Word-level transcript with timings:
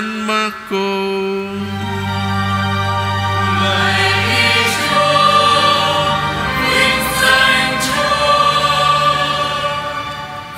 Thánh 0.00 0.26
Marco. 0.26 0.76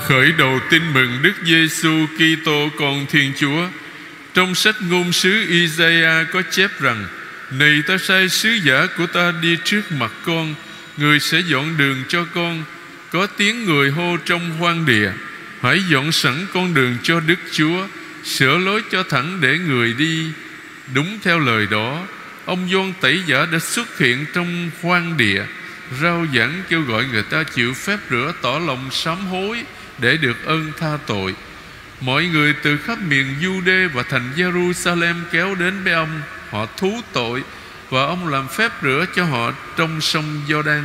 Khởi 0.04 0.32
đầu 0.32 0.60
tin 0.70 0.82
mừng 0.94 1.22
Đức 1.22 1.32
Giêsu 1.44 2.06
Kitô 2.16 2.68
con 2.78 3.06
Thiên 3.06 3.32
Chúa. 3.36 3.68
Trong 4.34 4.54
sách 4.54 4.76
ngôn 4.88 5.12
sứ 5.12 5.46
Isaiah 5.48 6.26
có 6.32 6.42
chép 6.50 6.80
rằng: 6.80 7.06
Này 7.50 7.82
ta 7.86 7.98
sai 7.98 8.28
sứ 8.28 8.50
giả 8.64 8.86
của 8.98 9.06
ta 9.06 9.32
đi 9.42 9.56
trước 9.64 9.92
mặt 9.92 10.10
con, 10.26 10.54
người 10.96 11.20
sẽ 11.20 11.40
dọn 11.40 11.76
đường 11.78 12.02
cho 12.08 12.26
con. 12.34 12.64
Có 13.12 13.26
tiếng 13.26 13.64
người 13.64 13.90
hô 13.90 14.16
trong 14.24 14.50
hoang 14.50 14.86
địa: 14.86 15.10
Hãy 15.62 15.82
dọn 15.90 16.12
sẵn 16.12 16.46
con 16.54 16.74
đường 16.74 16.96
cho 17.02 17.20
Đức 17.20 17.38
Chúa, 17.52 17.86
sửa 18.24 18.58
lối 18.58 18.82
cho 18.90 19.02
thẳng 19.02 19.40
để 19.40 19.58
người 19.58 19.92
đi. 19.92 20.32
Đúng 20.94 21.18
theo 21.22 21.38
lời 21.38 21.66
đó, 21.70 22.06
ông 22.44 22.68
Doan 22.72 22.92
Tẩy 23.00 23.22
Giả 23.26 23.46
đã 23.52 23.58
xuất 23.58 23.98
hiện 23.98 24.26
trong 24.34 24.70
hoang 24.82 25.16
địa, 25.16 25.44
rao 26.00 26.26
giảng 26.34 26.62
kêu 26.68 26.82
gọi 26.82 27.04
người 27.12 27.22
ta 27.22 27.42
chịu 27.42 27.74
phép 27.74 27.98
rửa 28.10 28.32
tỏ 28.42 28.58
lòng 28.58 28.90
sám 28.90 29.26
hối 29.26 29.64
để 29.98 30.16
được 30.16 30.44
ơn 30.44 30.72
tha 30.78 30.98
tội. 31.06 31.34
Mọi 32.00 32.24
người 32.24 32.54
từ 32.62 32.76
khắp 32.76 32.98
miền 33.08 33.26
Jude 33.40 33.88
và 33.88 34.02
thành 34.02 34.30
Jerusalem 34.36 35.14
kéo 35.32 35.54
đến 35.54 35.84
với 35.84 35.92
ông, 35.92 36.20
họ 36.50 36.66
thú 36.76 37.00
tội 37.12 37.42
và 37.90 38.04
ông 38.04 38.28
làm 38.28 38.48
phép 38.48 38.72
rửa 38.82 39.04
cho 39.16 39.24
họ 39.24 39.52
trong 39.76 40.00
sông 40.00 40.42
Giođan. 40.48 40.84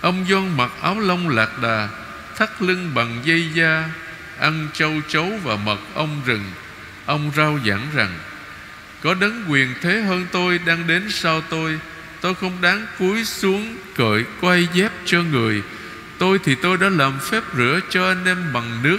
Ông 0.00 0.26
Doan 0.28 0.56
mặc 0.56 0.70
áo 0.82 1.00
lông 1.00 1.28
lạc 1.28 1.58
đà, 1.62 1.88
thắt 2.36 2.62
lưng 2.62 2.90
bằng 2.94 3.20
dây 3.24 3.48
da, 3.54 3.84
ăn 4.40 4.68
châu 4.72 4.92
chấu 5.08 5.32
và 5.44 5.56
mật 5.56 5.78
ong 5.94 6.22
rừng. 6.26 6.44
Ông 7.06 7.30
rao 7.36 7.58
giảng 7.66 7.86
rằng: 7.94 8.18
Có 9.02 9.14
đấng 9.14 9.44
quyền 9.48 9.74
thế 9.80 10.00
hơn 10.00 10.26
tôi 10.32 10.58
đang 10.58 10.86
đến 10.86 11.10
sau 11.10 11.40
tôi, 11.40 11.78
tôi 12.20 12.34
không 12.34 12.60
đáng 12.60 12.86
cúi 12.98 13.24
xuống 13.24 13.76
cởi 13.96 14.24
quay 14.40 14.68
dép 14.74 14.92
cho 15.04 15.22
người. 15.22 15.62
Tôi 16.18 16.38
thì 16.44 16.54
tôi 16.54 16.76
đã 16.76 16.88
làm 16.88 17.18
phép 17.30 17.42
rửa 17.56 17.80
cho 17.90 18.08
anh 18.08 18.24
em 18.24 18.52
bằng 18.52 18.82
nước. 18.82 18.98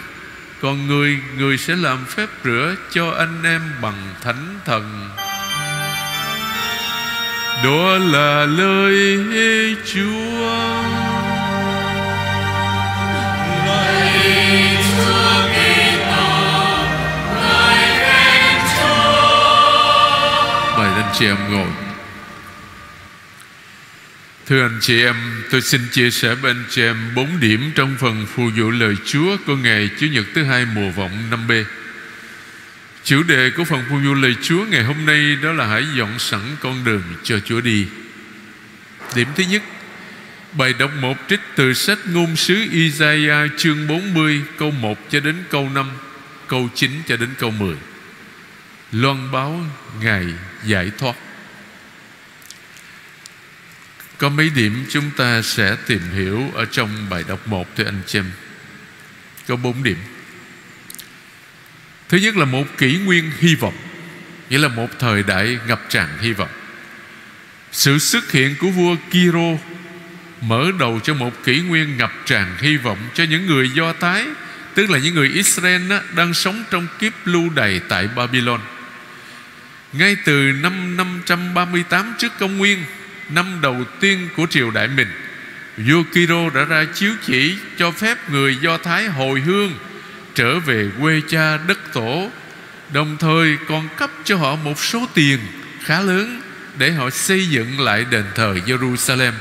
Còn 0.62 0.88
người, 0.88 1.19
người 1.38 1.58
sẽ 1.58 1.75
làm 1.75 2.06
phép 2.06 2.30
rửa 2.44 2.75
cho 2.92 3.12
anh 3.12 3.44
em 3.44 3.62
bằng 3.81 4.14
thánh 4.22 4.59
thần. 4.66 5.09
Đó 7.64 7.97
là 7.97 8.45
lời 8.45 9.25
Chúa. 9.94 11.00
Anh 21.12 21.20
chị 21.20 21.26
em 21.26 21.52
ngồi 21.52 21.67
Thưa 24.45 24.62
anh 24.62 24.80
chị 24.81 25.04
em, 25.04 25.16
tôi 25.52 25.62
xin 25.62 25.81
chia 25.92 26.12
sẻ 26.12 26.36
với 26.36 26.52
anh 26.52 26.64
chị 26.70 26.81
em 26.81 27.16
bốn 27.16 27.40
điểm 27.40 27.72
trong 27.76 27.95
phần 28.00 28.26
phù 28.36 28.50
vụ 28.58 28.70
lời 28.70 28.95
Chúa 29.06 29.38
của 29.45 29.56
ngày 29.56 29.90
Chủ 30.00 30.08
nhật 30.08 30.26
thứ 30.36 30.44
hai 30.44 30.66
mùa 30.66 30.90
vọng 30.90 31.30
năm 31.31 31.48
b 31.48 31.52
Chủ 33.03 33.23
đề 33.23 33.50
của 33.58 33.64
phần 33.64 33.84
phù 33.90 33.95
vụ 33.98 34.14
lời 34.14 34.36
Chúa 34.42 34.66
ngày 34.66 34.84
hôm 34.84 35.06
nay 35.06 35.36
đó 35.44 35.53
là 35.53 35.68
hãy 35.68 35.86
dọn 35.98 36.20
sẵn 36.20 36.42
con 36.59 36.84
đường 36.84 37.03
cho 37.23 37.40
Chúa 37.40 37.62
đi. 37.62 37.88
Điểm 39.16 39.28
thứ 39.36 39.44
nhất, 39.44 39.62
bài 40.53 40.74
đọc 40.74 40.91
một 41.00 41.18
trích 41.30 41.41
từ 41.56 41.74
sách 41.74 42.00
ngôn 42.14 42.35
sứ 42.35 42.68
Isaiah 42.72 43.52
chương 43.58 43.88
40 43.88 44.41
câu 44.58 44.72
1 44.72 45.09
cho 45.09 45.19
đến 45.19 45.35
câu 45.50 45.69
5, 45.69 45.90
câu 46.47 46.69
9 46.75 46.91
cho 47.08 47.18
đến 47.18 47.30
câu 47.38 47.52
10. 47.52 47.75
Loan 48.91 49.31
báo 49.31 49.66
ngày 50.02 50.25
giải 50.66 50.91
thoát. 50.97 51.16
Có 54.22 54.29
mấy 54.29 54.49
điểm 54.49 54.85
chúng 54.89 55.11
ta 55.17 55.41
sẽ 55.41 55.75
tìm 55.88 56.01
hiểu 56.13 56.51
Ở 56.53 56.66
trong 56.66 57.09
bài 57.09 57.23
đọc 57.27 57.47
1 57.47 57.75
thưa 57.75 57.83
anh 57.83 58.01
chị 58.07 58.19
em 58.19 58.31
Có 59.47 59.55
bốn 59.55 59.83
điểm. 59.83 59.97
Thứ 62.09 62.17
nhất 62.17 62.38
là 62.38 62.45
một 62.45 62.63
kỷ 62.77 62.97
nguyên 62.97 63.31
hy 63.39 63.55
vọng 63.55 63.73
Nghĩa 64.49 64.57
là 64.57 64.67
một 64.67 64.88
thời 64.99 65.23
đại 65.23 65.57
ngập 65.67 65.81
tràn 65.89 66.17
hy 66.22 66.33
vọng. 66.33 66.49
Sự 67.72 67.99
xuất 67.99 68.31
hiện 68.31 68.55
của 68.59 68.69
vua 68.69 68.95
Kiro 69.11 69.57
Mở 70.41 70.72
đầu 70.79 70.99
cho 71.03 71.13
một 71.13 71.43
kỷ 71.43 71.61
nguyên 71.61 71.97
ngập 71.97 72.11
tràn 72.25 72.57
hy 72.59 72.78
vọng 72.78 72.97
Cho 73.13 73.23
những 73.23 73.45
người 73.45 73.69
Do 73.69 73.93
Thái 73.93 74.25
Tức 74.73 74.89
là 74.89 74.99
những 74.99 75.16
người 75.16 75.29
Israel 75.29 75.89
đó, 75.89 75.99
Đang 76.16 76.33
sống 76.33 76.63
trong 76.72 76.88
kiếp 76.99 77.13
lưu 77.25 77.49
đày 77.49 77.81
tại 77.89 78.07
Babylon. 78.16 78.61
Ngay 79.94 80.16
từ 80.25 80.52
năm 80.62 80.97
538 80.97 82.13
trước 82.18 82.31
công 82.40 82.57
nguyên, 82.57 82.84
năm 83.29 83.59
đầu 83.62 83.78
tiên 84.00 84.29
của 84.38 84.47
triều 84.50 84.72
đại 84.72 84.88
mình 84.88 85.07
vua 85.78 86.03
Kiro 86.13 86.50
đã 86.50 86.63
ra 86.63 86.85
chiếu 86.94 87.13
chỉ 87.25 87.57
cho 87.78 87.91
phép 87.91 88.29
người 88.29 88.57
Do 88.62 88.78
Thái 88.78 89.06
hồi 89.06 89.41
hương 89.41 89.74
trở 90.35 90.59
về 90.59 90.90
quê 91.02 91.22
cha 91.28 91.57
đất 91.68 91.94
tổ, 91.94 92.29
đồng 92.94 93.18
thời 93.19 93.57
còn 93.68 93.88
cấp 93.97 94.12
cho 94.24 94.35
họ 94.38 94.56
một 94.56 94.79
số 94.79 95.07
tiền 95.13 95.40
khá 95.84 96.02
lớn 96.02 96.41
để 96.78 96.91
họ 96.91 97.09
xây 97.09 97.50
dựng 97.50 97.79
lại 97.79 98.06
đền 98.09 98.25
thờ 98.35 98.56
Jerusalem, 98.66 99.31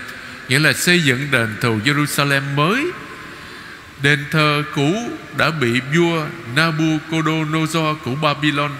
nghĩa 0.49 0.59
là 0.59 0.73
xây 0.73 1.03
dựng 1.03 1.29
đền 1.31 1.57
thờ 1.61 1.75
Jerusalem 1.85 2.43
mới. 2.55 2.87
Đền 4.03 4.25
thờ 4.31 4.63
cũ 4.75 5.11
đã 5.37 5.51
bị 5.51 5.81
vua 5.97 6.27
Nabucodonosor 6.57 7.97
của 8.05 8.15
Babylon 8.15 8.71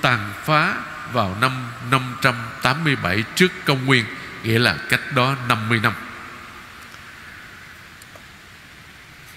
tàn 0.00 0.32
phá 0.46 0.74
vào 1.12 1.36
năm 1.40 1.52
587 1.90 3.24
trước 3.34 3.52
công 3.64 3.86
nguyên, 3.86 4.04
Nghĩa 4.42 4.58
là 4.58 4.76
cách 4.88 5.00
đó 5.14 5.36
50 5.48 5.80
năm. 5.82 5.92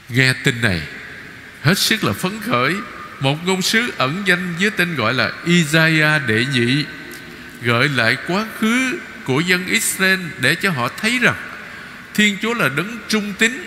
Nghe 0.09 0.34
tin 0.44 0.62
này, 0.62 0.82
Hết 1.64 1.78
sức 1.78 2.04
là 2.04 2.14
phấn 2.14 2.42
khởi. 2.42 2.76
Một 3.20 3.46
ngôn 3.46 3.62
sứ 3.62 3.92
ẩn 3.98 4.24
danh 4.26 4.56
với 4.59 4.72
tên 4.72 4.96
gọi 4.96 5.14
là 5.14 5.32
Isaiah 5.46 6.28
đệ 6.28 6.46
nhị 6.46 6.86
Gợi 7.62 7.90
lại 7.90 8.18
quá 8.28 8.46
khứ 8.59 9.00
của 9.24 9.40
dân 9.40 9.66
Israel 9.66 10.20
Để 10.40 10.56
cho 10.56 10.72
họ 10.72 10.90
thấy 10.98 11.20
rằng 11.20 11.36
Thiên 12.14 12.38
Chúa 12.42 12.53
là 12.53 12.70
đấng 12.70 12.98
trung 13.08 13.34
tín, 13.34 13.64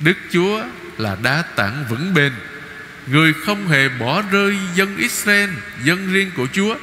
Đức 0.00 0.16
Chúa 0.32 0.64
là 0.98 1.16
đá 1.22 1.42
tảng 1.56 1.84
vững 1.88 2.14
bền. 2.14 2.32
Người 3.10 3.32
không 3.32 3.68
hề 3.68 3.88
bỏ 3.88 4.22
rơi 4.22 4.56
dân 4.74 4.96
Israel, 4.96 5.50
Dân 5.84 6.12
riêng 6.12 6.30
của 6.36 6.46
Chúa, 6.52 6.76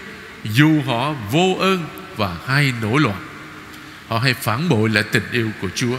Dù 0.43 0.81
họ 0.81 1.13
vô 1.31 1.57
ơn 1.59 1.87
và 2.17 2.35
hay 2.47 2.73
nổi 2.81 3.01
loạn. 3.01 3.23
Họ 4.07 4.19
hay 4.19 4.33
phản 4.33 4.69
bội 4.69 4.89
lại 4.89 5.03
tình 5.11 5.23
yêu 5.31 5.51
của 5.61 5.69
Chúa. 5.75 5.97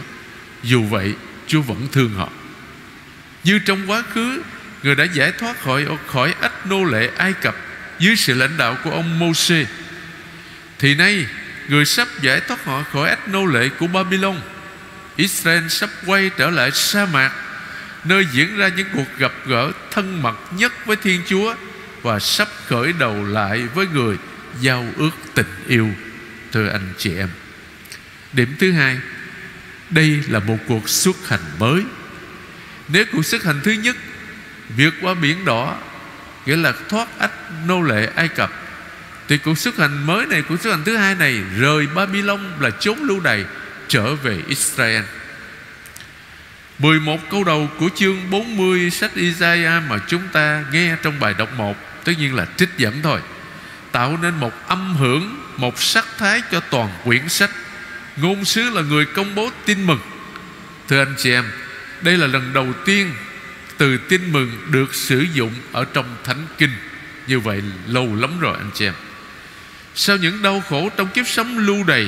Dù 0.63 0.83
vậy, 0.83 1.13
Chúa 1.47 1.61
vẫn 1.61 1.87
thương 1.91 2.13
họ. 2.13 2.29
Như 3.43 3.59
trong 3.59 3.89
quá 3.91 4.03
khứ, 4.13 4.41
Người 4.83 4.95
đã 4.95 5.03
giải 5.03 5.31
thoát 5.31 5.61
khỏi 5.63 5.87
khỏi 6.07 6.33
ách 6.41 6.65
nô 6.65 6.83
lệ 6.83 7.09
Ai 7.17 7.33
Cập 7.33 7.55
Dưới 7.99 8.15
sự 8.15 8.33
lãnh 8.33 8.57
đạo 8.57 8.77
của 8.83 8.91
ông 8.91 9.19
Mô-xê 9.19 9.65
Thì 10.79 10.95
nay 10.95 11.25
Người 11.67 11.85
sắp 11.85 12.07
giải 12.21 12.39
thoát 12.39 12.65
họ 12.65 12.83
khỏi 12.83 13.09
ách 13.09 13.27
nô 13.27 13.45
lệ 13.45 13.69
của 13.79 13.87
Babylon 13.87 14.41
Israel 15.15 15.67
sắp 15.67 15.89
quay 16.05 16.31
trở 16.37 16.49
lại 16.49 16.71
sa 16.71 17.05
mạc 17.05 17.31
Nơi 18.03 18.27
diễn 18.31 18.57
ra 18.57 18.67
những 18.67 18.87
cuộc 18.93 19.17
gặp 19.17 19.31
gỡ 19.45 19.71
thân 19.91 20.21
mật 20.21 20.35
nhất 20.51 20.85
với 20.85 20.95
Thiên 20.95 21.21
Chúa 21.27 21.55
Và 22.01 22.19
sắp 22.19 22.47
khởi 22.67 22.93
đầu 22.93 23.25
lại 23.25 23.61
với 23.73 23.87
người 23.87 24.17
Giao 24.61 24.87
ước 24.97 25.11
tình 25.33 25.65
yêu, 25.67 25.89
Thưa 26.51 26.69
anh 26.69 26.93
chị 26.97 27.15
em. 27.15 27.29
Điểm 28.33 28.55
thứ 28.59 28.71
hai, 28.71 28.99
Đây 29.89 30.23
là 30.27 30.39
một 30.39 30.57
cuộc 30.67 30.89
xuất 30.89 31.27
hành 31.27 31.39
mới. 31.59 31.83
Nếu 32.87 33.05
cuộc 33.11 33.25
xuất 33.25 33.43
hành 33.43 33.59
thứ 33.63 33.71
nhất 33.71 33.95
Vượt 34.77 34.93
qua 35.01 35.13
biển 35.13 35.45
đỏ, 35.45 35.77
Nghĩa 36.45 36.57
là 36.57 36.73
thoát 36.89 37.19
ách 37.19 37.33
nô 37.67 37.81
lệ 37.81 38.09
Ai 38.15 38.27
Cập, 38.27 38.51
Thì 39.27 39.37
cuộc 39.37 39.57
xuất 39.57 39.77
hành 39.77 40.05
mới 40.05 40.25
này, 40.25 40.41
Cuộc 40.41 40.61
xuất 40.61 40.71
hành 40.71 40.83
thứ 40.83 40.97
hai 40.97 41.15
này 41.15 41.41
Rời 41.59 41.87
Babylon 41.87 42.39
là 42.59 42.69
chốn 42.69 42.99
lưu 43.01 43.19
đày 43.19 43.45
Trở 43.87 44.15
về 44.15 44.41
Israel. 44.47 45.03
11 46.79 47.29
câu 47.29 47.43
đầu 47.43 47.69
của 47.79 47.89
chương 47.95 48.29
40 48.29 48.89
sách 48.89 49.15
Isaiah 49.15 49.83
mà 49.89 49.97
chúng 50.07 50.21
ta 50.31 50.63
nghe 50.71 50.95
trong 51.03 51.19
bài 51.19 51.33
đọc 51.37 51.49
1 51.57 51.75
Tất 52.03 52.11
nhiên 52.19 52.35
là 52.35 52.47
trích 52.57 52.69
dẫn 52.77 53.01
thôi. 53.03 53.19
Tạo 53.91 54.17
nên 54.21 54.35
một 54.35 54.67
âm 54.67 54.95
hưởng, 54.95 55.35
Một 55.57 55.79
sắc 55.81 56.05
thái 56.17 56.41
cho 56.51 56.59
toàn 56.59 56.89
quyển 57.03 57.29
sách. 57.29 57.49
Ngôn 58.17 58.45
sứ 58.45 58.69
là 58.69 58.81
người 58.81 59.05
công 59.05 59.35
bố 59.35 59.49
tin 59.65 59.87
mừng. 59.87 59.99
Thưa 60.87 60.99
anh 60.99 61.13
chị 61.17 61.31
em, 61.31 61.45
Đây 62.01 62.17
là 62.17 62.27
lần 62.27 62.53
đầu 62.53 62.73
tiên 62.85 63.13
Từ 63.77 63.97
tin 63.97 64.31
mừng 64.31 64.51
được 64.71 64.95
sử 64.95 65.25
dụng 65.33 65.51
Ở 65.71 65.85
trong 65.93 66.15
Thánh 66.23 66.45
Kinh. 66.57 66.73
Như 67.27 67.39
vậy 67.39 67.61
lâu 67.87 68.15
lắm 68.15 68.39
rồi 68.39 68.57
anh 68.57 68.69
chị 68.73 68.85
em. 68.85 68.93
Sau 69.95 70.17
những 70.17 70.41
đau 70.41 70.63
khổ 70.69 70.89
trong 70.97 71.07
kiếp 71.07 71.27
sống 71.27 71.57
lưu 71.57 71.83
đầy 71.83 72.07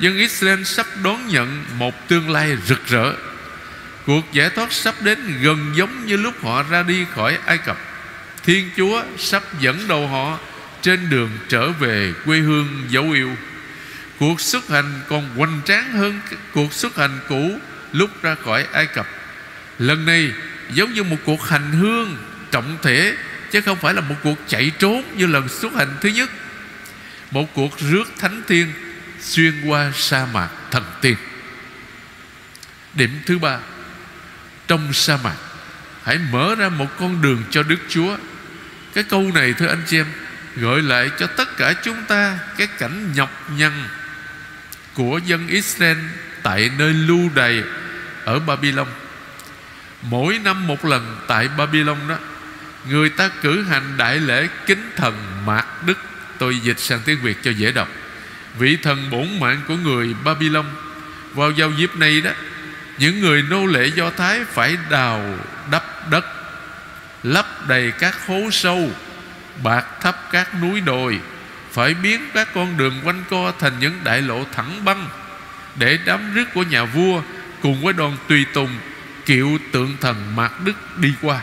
Dân 0.00 0.16
Israel 0.16 0.62
sắp 0.62 0.86
đón 1.02 1.28
nhận 1.28 1.64
Một 1.78 2.08
tương 2.08 2.30
lai 2.30 2.56
rực 2.66 2.86
rỡ. 2.86 3.12
Cuộc 4.06 4.32
giải 4.32 4.50
thoát 4.50 4.72
sắp 4.72 4.94
đến 5.00 5.18
gần 5.42 5.72
giống 5.76 6.06
như 6.06 6.16
lúc 6.16 6.44
họ 6.44 6.62
ra 6.62 6.82
đi 6.82 7.06
khỏi 7.14 7.38
Ai 7.46 7.58
Cập. 7.58 7.78
Thiên 8.44 8.70
Chúa 8.76 9.02
sắp 9.18 9.42
dẫn 9.60 9.88
đầu 9.88 10.08
họ 10.08 10.38
Trên 10.82 11.10
đường 11.10 11.30
trở 11.48 11.70
về 11.70 12.12
quê 12.24 12.38
hương 12.38 12.86
dấu 12.88 13.10
yêu. 13.10 13.36
Cuộc 14.18 14.40
xuất 14.40 14.68
hành 14.68 15.00
còn 15.08 15.28
hoành 15.36 15.60
tráng 15.64 15.92
hơn 15.92 16.20
Cuộc 16.54 16.72
xuất 16.72 16.96
hành 16.96 17.18
cũ 17.28 17.58
lúc 17.92 18.22
ra 18.22 18.34
khỏi 18.44 18.66
Ai 18.72 18.86
Cập. 18.86 19.06
Lần 19.78 20.06
này 20.06 20.32
giống 20.72 20.92
như 20.92 21.02
một 21.02 21.16
cuộc 21.24 21.48
hành 21.48 21.72
hương 21.72 22.16
trọng 22.50 22.78
thể, 22.82 23.16
Chứ 23.50 23.60
không 23.60 23.78
phải 23.78 23.94
là 23.94 24.00
một 24.00 24.14
cuộc 24.22 24.38
chạy 24.48 24.70
trốn 24.78 25.04
như 25.16 25.26
lần 25.26 25.48
xuất 25.48 25.74
hành 25.74 25.96
thứ 26.00 26.08
nhất. 26.08 26.30
Một 27.30 27.54
cuộc 27.54 27.78
rước 27.78 28.04
thánh 28.18 28.42
thiên 28.48 28.72
Xuyên 29.20 29.62
qua 29.66 29.92
sa 29.94 30.26
mạc 30.32 30.48
thần 30.70 30.84
tiên. 31.00 31.16
Điểm 32.94 33.10
thứ 33.26 33.38
ba. 33.38 33.58
Trong 34.68 34.92
sa 34.92 35.18
mạc. 35.24 35.36
Hãy 36.02 36.18
mở 36.32 36.54
ra 36.54 36.68
một 36.68 36.88
con 36.98 37.22
đường 37.22 37.44
cho 37.50 37.62
Đức 37.62 37.78
Chúa. 37.88 38.16
Cái 38.94 39.04
câu 39.04 39.30
này, 39.34 39.52
thưa 39.52 39.66
anh 39.66 39.82
chị 39.86 39.96
em, 39.96 40.06
Gợi 40.56 40.82
lại 40.82 41.10
cho 41.18 41.26
tất 41.26 41.56
cả 41.56 41.74
chúng 41.82 42.04
ta 42.08 42.38
Cái 42.58 42.66
cảnh 42.66 43.12
nhọc 43.14 43.50
nhằn 43.56 43.72
Của 44.94 45.20
dân 45.26 45.48
Israel 45.48 45.98
Tại 46.42 46.70
nơi 46.78 46.92
lưu 46.92 47.30
đày 47.34 47.62
Ở 48.24 48.38
Babylon 48.38 48.88
Mỗi 50.02 50.38
năm 50.38 50.66
một 50.66 50.84
lần 50.84 51.16
tại 51.26 51.48
Babylon 51.48 51.98
đó, 52.08 52.16
Người 52.88 53.08
ta 53.08 53.30
cử 53.42 53.62
hành 53.62 53.96
đại 53.96 54.16
lễ 54.16 54.48
kính 54.66 54.90
thần 54.96 55.42
Mạc 55.46 55.86
Đức. 55.86 55.98
Tôi 56.38 56.58
dịch 56.58 56.78
sang 56.78 57.00
tiếng 57.04 57.18
Việt 57.22 57.38
cho 57.42 57.50
dễ 57.50 57.72
đọc. 57.72 57.88
Vị 58.58 58.76
thần 58.82 59.10
bổn 59.10 59.40
mạng 59.40 59.60
của 59.68 59.76
người 59.76 60.14
Babylon 60.24 60.66
Vào 61.34 61.50
giao 61.50 61.70
dịp 61.70 61.96
này 61.96 62.20
đó 62.20 62.30
những 62.98 63.20
người 63.20 63.42
nô 63.42 63.66
lệ 63.66 63.90
Do 63.94 64.10
Thái 64.10 64.44
phải 64.44 64.76
đào 64.90 65.38
đắp 65.70 66.10
đất, 66.10 66.24
Lấp 67.22 67.46
đầy 67.68 67.92
các 67.98 68.26
hố 68.26 68.50
sâu, 68.52 68.90
Bạc 69.62 69.86
thấp 70.00 70.16
các 70.32 70.62
núi 70.62 70.80
đồi, 70.80 71.20
Phải 71.72 71.94
biến 71.94 72.28
các 72.34 72.48
con 72.54 72.76
đường 72.76 73.00
quanh 73.04 73.24
co 73.30 73.52
Thành 73.58 73.72
những 73.80 74.00
đại 74.04 74.22
lộ 74.22 74.44
thẳng 74.52 74.84
băng 74.84 75.08
Để 75.74 75.98
đám 76.04 76.34
rước 76.34 76.44
của 76.54 76.62
nhà 76.62 76.84
vua 76.84 77.22
Cùng 77.62 77.82
với 77.82 77.92
đoàn 77.92 78.16
tùy 78.28 78.46
tùng 78.54 78.78
Kiệu 79.26 79.58
tượng 79.72 79.96
thần 80.00 80.36
Mạc 80.36 80.60
Đức 80.64 80.98
đi 80.98 81.14
qua. 81.22 81.40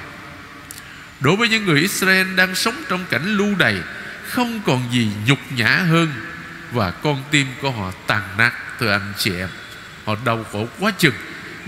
Đối 1.19 1.35
với 1.35 1.49
những 1.49 1.65
người 1.65 1.81
Israel 1.81 2.35
đang 2.35 2.55
sống 2.55 2.75
trong 2.89 3.05
cảnh 3.09 3.37
lưu 3.37 3.55
đày 3.55 3.75
Không 4.27 4.61
còn 4.65 4.83
gì 4.91 5.11
nhục 5.25 5.39
nhã 5.55 5.67
hơn 5.67 6.13
Và 6.71 6.91
con 6.91 7.23
tim 7.31 7.47
của 7.61 7.71
họ 7.71 7.91
tàn 8.07 8.21
nát, 8.37 8.51
Thưa 8.79 8.91
anh 8.91 9.13
chị 9.17 9.31
em. 9.37 9.49
Họ 10.05 10.15
đau 10.25 10.45
khổ 10.51 10.67
quá 10.79 10.91
chừng. 10.97 11.13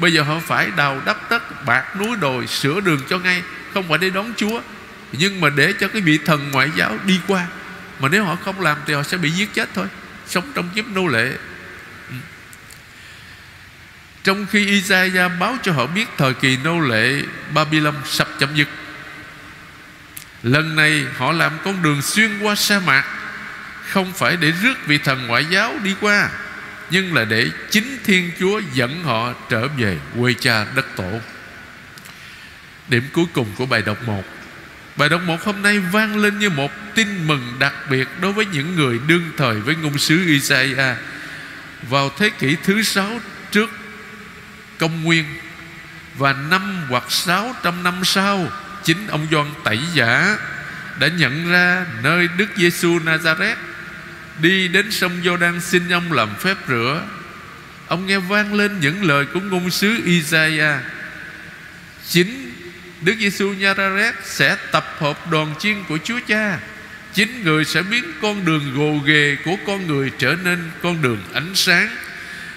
Bây 0.01 0.13
giờ 0.13 0.21
họ 0.21 0.39
phải 0.39 0.71
đào 0.75 1.01
đắp 1.05 1.29
đất 1.29 1.65
Bạc 1.65 1.95
núi 1.99 2.15
đồi, 2.15 2.47
sửa 2.47 2.79
đường 2.79 3.01
cho 3.09 3.19
ngay, 3.19 3.43
Không 3.73 3.89
phải 3.89 3.97
để 3.97 4.09
đón 4.09 4.33
Chúa. 4.37 4.61
Nhưng 5.11 5.41
mà 5.41 5.49
để 5.49 5.73
cho 5.79 5.87
cái 5.87 6.01
vị 6.01 6.19
thần 6.25 6.51
ngoại 6.51 6.69
giáo 6.75 6.97
đi 7.05 7.19
qua, 7.27 7.45
Mà 7.99 8.09
nếu 8.09 8.23
họ 8.23 8.35
không 8.35 8.61
làm 8.61 8.77
thì 8.85 8.93
họ 8.93 9.03
sẽ 9.03 9.17
bị 9.17 9.29
giết 9.29 9.53
chết 9.53 9.69
thôi, 9.75 9.87
Sống 10.27 10.51
trong 10.55 10.69
kiếp 10.75 10.85
nô 10.87 11.07
lệ. 11.07 11.33
Ừ. 12.09 12.15
Trong 14.23 14.45
khi 14.51 14.65
Isaiah 14.65 15.31
báo 15.39 15.57
cho 15.63 15.71
họ 15.71 15.87
biết 15.87 16.09
Thời 16.17 16.33
kỳ 16.33 16.57
nô 16.63 16.79
lệ 16.79 17.21
Babylon 17.53 17.95
sắp 18.05 18.27
chấm 18.39 18.55
dứt, 18.55 18.67
Lần 20.43 20.75
này 20.75 21.05
họ 21.17 21.31
làm 21.31 21.51
con 21.65 21.83
đường 21.83 22.01
xuyên 22.01 22.39
qua 22.39 22.55
sa 22.55 22.79
mạc, 22.79 23.05
Không 23.89 24.13
phải 24.13 24.37
để 24.37 24.51
rước 24.51 24.87
vị 24.87 24.97
thần 24.97 25.27
ngoại 25.27 25.45
giáo 25.49 25.73
đi 25.83 25.95
qua. 26.01 26.29
Nhưng 26.91 27.13
là 27.13 27.25
để 27.25 27.49
chính 27.69 27.97
Thiên 28.03 28.31
Chúa 28.39 28.61
dẫn 28.73 29.03
họ 29.03 29.33
trở 29.49 29.67
về 29.67 29.97
quê 30.17 30.33
cha 30.39 30.65
đất 30.75 30.85
tổ. 30.95 31.19
Điểm 32.87 33.03
cuối 33.13 33.25
cùng 33.33 33.47
của 33.57 33.65
bài 33.65 33.81
đọc 33.81 33.97
1 34.05 34.23
Bài 34.95 35.09
đọc 35.09 35.21
1 35.25 35.43
hôm 35.43 35.61
nay 35.61 35.79
vang 35.79 36.17
lên 36.17 36.39
như 36.39 36.49
một 36.49 36.71
tin 36.95 37.27
mừng 37.27 37.55
đặc 37.59 37.73
biệt 37.89 38.07
Đối 38.21 38.33
với 38.33 38.45
những 38.45 38.75
người 38.75 38.99
đương 39.07 39.31
thời 39.37 39.55
với 39.55 39.75
ngôn 39.75 39.97
sứ 39.97 40.25
Isaiah 40.25 40.97
Vào 41.89 42.09
thế 42.17 42.29
kỷ 42.29 42.55
thứ 42.63 42.83
sáu 42.83 43.19
trước 43.51 43.69
công 44.79 45.03
nguyên 45.03 45.25
Và 46.17 46.33
năm 46.33 46.81
hoặc 46.89 47.03
sáu 47.09 47.55
trăm 47.63 47.83
năm 47.83 48.03
sau, 48.03 48.47
chính 48.83 49.07
ông 49.07 49.27
Doan 49.31 49.53
Tẩy 49.63 49.79
Giả 49.93 50.37
đã 50.99 51.07
nhận 51.07 51.51
ra 51.51 51.85
nơi 52.03 52.27
Đức 52.37 52.47
Giêsu 52.57 52.99
Nazareth 52.99 53.55
đi 54.39 54.67
đến 54.67 54.91
sông 54.91 55.11
Giô-đan 55.23 55.59
xin 55.59 55.89
ông 55.89 56.11
làm 56.11 56.35
phép 56.39 56.57
rửa. 56.67 57.03
Ông 57.87 58.07
nghe 58.07 58.17
vang 58.17 58.53
lên 58.53 58.79
những 58.79 59.03
lời 59.03 59.25
của 59.33 59.39
ngôn 59.39 59.69
sứ 59.69 59.97
Isaiah. 60.05 60.79
Chính 62.07 62.53
Đức 63.01 63.15
Giêsu 63.19 63.53
Nazareth 63.53 64.13
sẽ 64.23 64.57
tập 64.71 64.95
hợp 64.99 65.31
đoàn 65.31 65.53
chiên 65.59 65.83
của 65.83 65.97
Chúa 66.03 66.19
Cha. 66.27 66.59
Chính 67.13 67.43
người 67.43 67.65
sẽ 67.65 67.81
biến 67.81 68.03
con 68.21 68.45
đường 68.45 68.73
gồ 68.75 68.97
ghề 69.05 69.37
của 69.45 69.55
con 69.67 69.87
người 69.87 70.11
trở 70.17 70.35
nên 70.43 70.71
con 70.83 71.01
đường 71.01 71.23
ánh 71.33 71.55
sáng. 71.55 71.89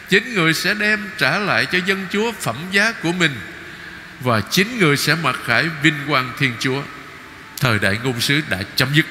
Chính 0.08 0.34
người 0.34 0.54
sẽ 0.54 0.74
đem 0.74 1.10
trả 1.18 1.38
lại 1.38 1.66
cho 1.72 1.78
dân 1.86 2.06
Chúa 2.12 2.32
phẩm 2.32 2.56
giá 2.72 2.92
của 2.92 3.12
mình 3.12 3.32
và 4.20 4.40
chính 4.40 4.78
người 4.78 4.96
sẽ 4.96 5.14
mặc 5.14 5.36
khải 5.46 5.68
vinh 5.82 5.94
quang 6.08 6.32
Thiên 6.38 6.52
Chúa 6.60 6.82
Thời 7.60 7.78
đại 7.78 7.98
ngôn 8.04 8.20
sứ 8.20 8.40
đã 8.48 8.62
chấm 8.76 8.88
dứt 8.94 9.06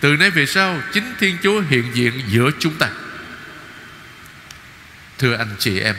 từ 0.00 0.16
nay 0.16 0.30
về 0.30 0.46
sau, 0.46 0.82
Chính 0.92 1.04
Thiên 1.20 1.36
Chúa 1.42 1.60
hiện 1.60 1.84
diện 1.94 2.12
giữa 2.28 2.50
chúng 2.58 2.74
ta. 2.74 2.88
Thưa 5.18 5.36
anh 5.36 5.56
chị 5.58 5.80
em, 5.80 5.94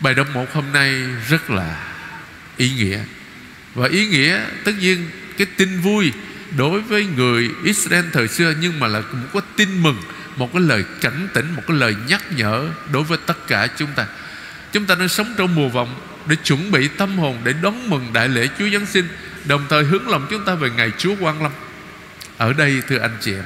Bài 0.00 0.14
đọc 0.14 0.26
một 0.34 0.52
hôm 0.52 0.64
nay 0.72 0.94
rất 1.28 1.50
là 1.50 1.92
ý 2.56 2.70
nghĩa. 2.70 2.98
Và 3.74 3.88
ý 3.88 4.06
nghĩa, 4.06 4.40
tất 4.64 4.72
nhiên, 4.80 5.10
Cái 5.38 5.46
tin 5.56 5.80
vui 5.80 6.12
đối 6.56 6.80
với 6.80 7.06
người 7.16 7.50
Israel 7.64 8.04
thời 8.12 8.28
xưa, 8.28 8.54
Nhưng 8.60 8.80
mà 8.80 8.86
là 8.86 9.00
một 9.00 9.28
cái 9.32 9.42
tin 9.56 9.82
mừng, 9.82 10.02
Một 10.36 10.52
cái 10.52 10.62
lời 10.62 10.84
cảnh 11.00 11.28
tỉnh, 11.34 11.54
Một 11.56 11.62
cái 11.66 11.76
lời 11.76 11.94
nhắc 12.08 12.22
nhở 12.36 12.68
đối 12.92 13.02
với 13.02 13.18
tất 13.26 13.46
cả 13.46 13.68
chúng 13.76 13.90
ta. 13.96 14.06
Chúng 14.72 14.86
ta 14.86 14.94
đang 14.94 15.08
sống 15.08 15.34
trong 15.38 15.54
mùa 15.54 15.68
vọng 15.68 16.00
để 16.26 16.36
chuẩn 16.44 16.70
bị 16.70 16.88
tâm 16.88 17.18
hồn, 17.18 17.40
để 17.44 17.52
đón 17.62 17.90
mừng 17.90 18.12
đại 18.12 18.28
lễ 18.28 18.48
Chúa 18.58 18.68
Giáng 18.72 18.86
sinh, 18.86 19.08
đồng 19.44 19.66
thời 19.68 19.84
hướng 19.84 20.08
lòng 20.08 20.26
chúng 20.30 20.44
ta 20.44 20.54
về 20.54 20.70
ngày 20.70 20.90
Chúa 20.98 21.14
Quang 21.20 21.42
Lâm. 21.42 21.52
Ở 22.40 22.52
đây 22.52 22.82
thưa 22.88 22.98
anh 22.98 23.16
chị 23.20 23.34
em, 23.34 23.44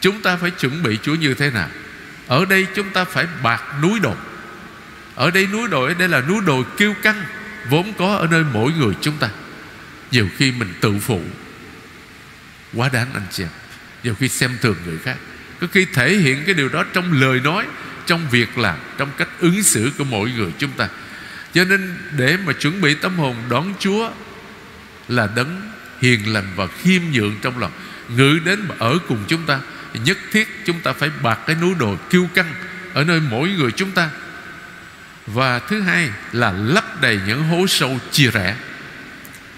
chúng 0.00 0.22
ta 0.22 0.36
phải 0.36 0.50
chuẩn 0.50 0.82
bị 0.82 0.98
Chúa 1.02 1.14
như 1.14 1.34
thế 1.34 1.50
nào? 1.50 1.68
Ở 2.26 2.44
đây 2.44 2.66
chúng 2.74 2.90
ta 2.90 3.04
phải 3.04 3.26
bạc 3.42 3.62
núi 3.82 4.00
đồi. 4.00 4.16
Ở 5.14 5.30
đây 5.30 5.46
núi 5.46 5.68
đồi 5.68 5.94
đây 5.94 6.08
là 6.08 6.20
núi 6.20 6.40
đồi 6.46 6.64
kiêu 6.78 6.94
căng 7.02 7.24
vốn 7.70 7.92
có 7.98 8.16
ở 8.16 8.26
nơi 8.30 8.44
mỗi 8.52 8.72
người 8.72 8.94
chúng 9.00 9.16
ta. 9.18 9.28
Nhiều 10.10 10.28
khi 10.36 10.52
mình 10.52 10.74
tự 10.80 10.98
phụ 11.00 11.20
quá 12.74 12.90
đáng 12.92 13.08
anh 13.14 13.26
chị 13.30 13.42
em. 13.42 13.50
Nhiều 14.04 14.14
khi 14.14 14.28
xem 14.28 14.58
thường 14.60 14.76
người 14.86 14.98
khác. 14.98 15.16
Có 15.60 15.66
khi 15.72 15.84
thể 15.84 16.16
hiện 16.16 16.42
cái 16.46 16.54
điều 16.54 16.68
đó 16.68 16.84
trong 16.92 17.12
lời 17.12 17.40
nói, 17.40 17.66
trong 18.06 18.28
việc 18.30 18.58
làm, 18.58 18.78
trong 18.98 19.10
cách 19.16 19.28
ứng 19.40 19.62
xử 19.62 19.92
của 19.98 20.04
mỗi 20.04 20.32
người 20.32 20.52
chúng 20.58 20.72
ta. 20.72 20.88
Cho 21.54 21.64
nên 21.64 21.96
để 22.16 22.36
mà 22.46 22.52
chuẩn 22.52 22.80
bị 22.80 22.94
tâm 22.94 23.16
hồn 23.16 23.36
đón 23.48 23.74
Chúa 23.78 24.10
Là 25.08 25.28
đấng 25.36 25.70
hiền 26.00 26.32
lành 26.32 26.46
và 26.56 26.66
khiêm 26.66 27.02
nhượng 27.12 27.36
trong 27.42 27.58
lòng 27.58 27.72
Ngự 28.16 28.38
đến 28.44 28.66
và 28.66 28.74
ở 28.78 28.98
cùng 29.08 29.24
chúng 29.28 29.46
ta. 29.46 29.60
Nhất 30.04 30.18
thiết 30.32 30.48
chúng 30.66 30.80
ta 30.80 30.92
phải 30.92 31.10
bạc 31.22 31.38
cái 31.46 31.56
núi 31.60 31.74
đồi 31.78 31.96
kiêu 32.10 32.28
căng 32.34 32.54
Ở 32.94 33.04
nơi 33.04 33.20
mỗi 33.20 33.48
người 33.50 33.70
chúng 33.70 33.90
ta. 33.90 34.10
Và 35.26 35.58
thứ 35.58 35.80
hai 35.80 36.10
là 36.32 36.52
lấp 36.52 37.00
đầy 37.00 37.20
những 37.26 37.42
hố 37.42 37.66
sâu 37.66 37.98
chia 38.10 38.30
rẽ. 38.30 38.56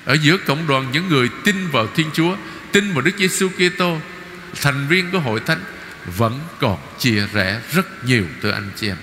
Ở 0.05 0.15
giữa 0.23 0.37
cộng 0.37 0.67
đoàn 0.67 0.87
những 0.93 1.09
người 1.09 1.29
tin 1.45 1.69
vào 1.69 1.87
Thiên 1.95 2.11
Chúa, 2.13 2.37
Tin 2.73 2.93
vào 2.93 3.01
Đức 3.01 3.13
Giêsu 3.19 3.49
Kitô, 3.49 4.01
Thành 4.63 4.89
viên 4.89 5.11
của 5.11 5.19
hội 5.19 5.41
thánh, 5.47 5.61
Vẫn 6.17 6.41
còn 6.61 6.79
chia 6.99 7.27
rẽ 7.33 7.61
rất 7.73 8.05
nhiều 8.05 8.25
từ 8.41 8.51
anh 8.51 8.71
chị 8.77 8.89
em. 8.89 8.97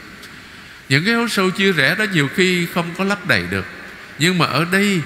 Những 0.90 1.06
cái 1.06 1.14
hố 1.14 1.28
sâu 1.28 1.50
chia 1.50 1.72
rẽ 1.72 1.96
đó 1.96 2.06
nhiều 2.14 2.30
khi 2.36 2.68
không 2.74 2.94
có 2.98 3.04
lấp 3.04 3.28
đầy 3.28 3.44
được. 3.50 3.66
Nhưng 4.20 4.38
mà 4.38 4.46
ở 4.46 4.66
đây 4.72 5.02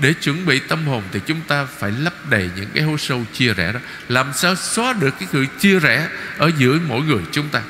để 0.00 0.12
chuẩn 0.12 0.46
bị 0.46 0.58
tâm 0.58 0.86
hồn 0.86 1.02
Thì 1.12 1.20
chúng 1.26 1.40
ta 1.40 1.64
phải 1.64 1.90
lấp 1.90 2.30
đầy 2.30 2.50
những 2.56 2.70
cái 2.74 2.82
hố 2.82 2.96
sâu 2.96 3.24
chia 3.32 3.54
rẽ 3.54 3.72
đó. 3.72 3.80
Làm 4.08 4.32
sao 4.34 4.54
xóa 4.54 4.92
được 4.92 5.14
cái 5.18 5.28
sự 5.32 5.46
chia 5.58 5.78
rẽ 5.78 6.08
Ở 6.38 6.50
giữa 6.58 6.78
mỗi 6.88 7.02
người 7.02 7.22
chúng 7.32 7.48
ta? 7.48 7.62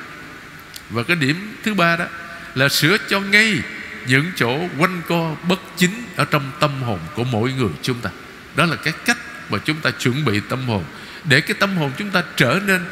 Và 0.90 1.02
cái 1.02 1.16
điểm 1.16 1.56
thứ 1.62 1.74
ba 1.74 1.96
đó 1.96 2.04
Là 2.54 2.68
sửa 2.68 2.96
cho 3.08 3.20
ngay 3.20 3.62
những 4.06 4.32
chỗ 4.36 4.60
quanh 4.78 5.02
co 5.08 5.36
bất 5.48 5.60
chính 5.76 6.04
Ở 6.16 6.24
trong 6.24 6.52
tâm 6.60 6.82
hồn 6.82 6.98
của 7.14 7.24
mỗi 7.24 7.52
người 7.52 7.70
chúng 7.82 8.00
ta. 8.00 8.10
Đó 8.56 8.64
là 8.64 8.76
cái 8.76 8.94
cách 9.04 9.18
mà 9.50 9.58
chúng 9.64 9.76
ta 9.76 9.90
chuẩn 9.90 10.24
bị 10.24 10.40
tâm 10.48 10.66
hồn. 10.66 10.84
Để 11.24 11.40
cái 11.40 11.56
tâm 11.60 11.76
hồn 11.76 11.92
chúng 11.96 12.10
ta 12.10 12.22
trở 12.36 12.60
nên 12.66 12.84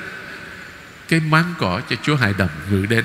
Cái 1.08 1.20
máng 1.20 1.54
cỏ 1.58 1.80
cho 1.90 1.96
Chúa 2.02 2.16
Hài 2.16 2.34
Đồng 2.38 2.50
gửi 2.70 2.86
đến. 2.86 3.04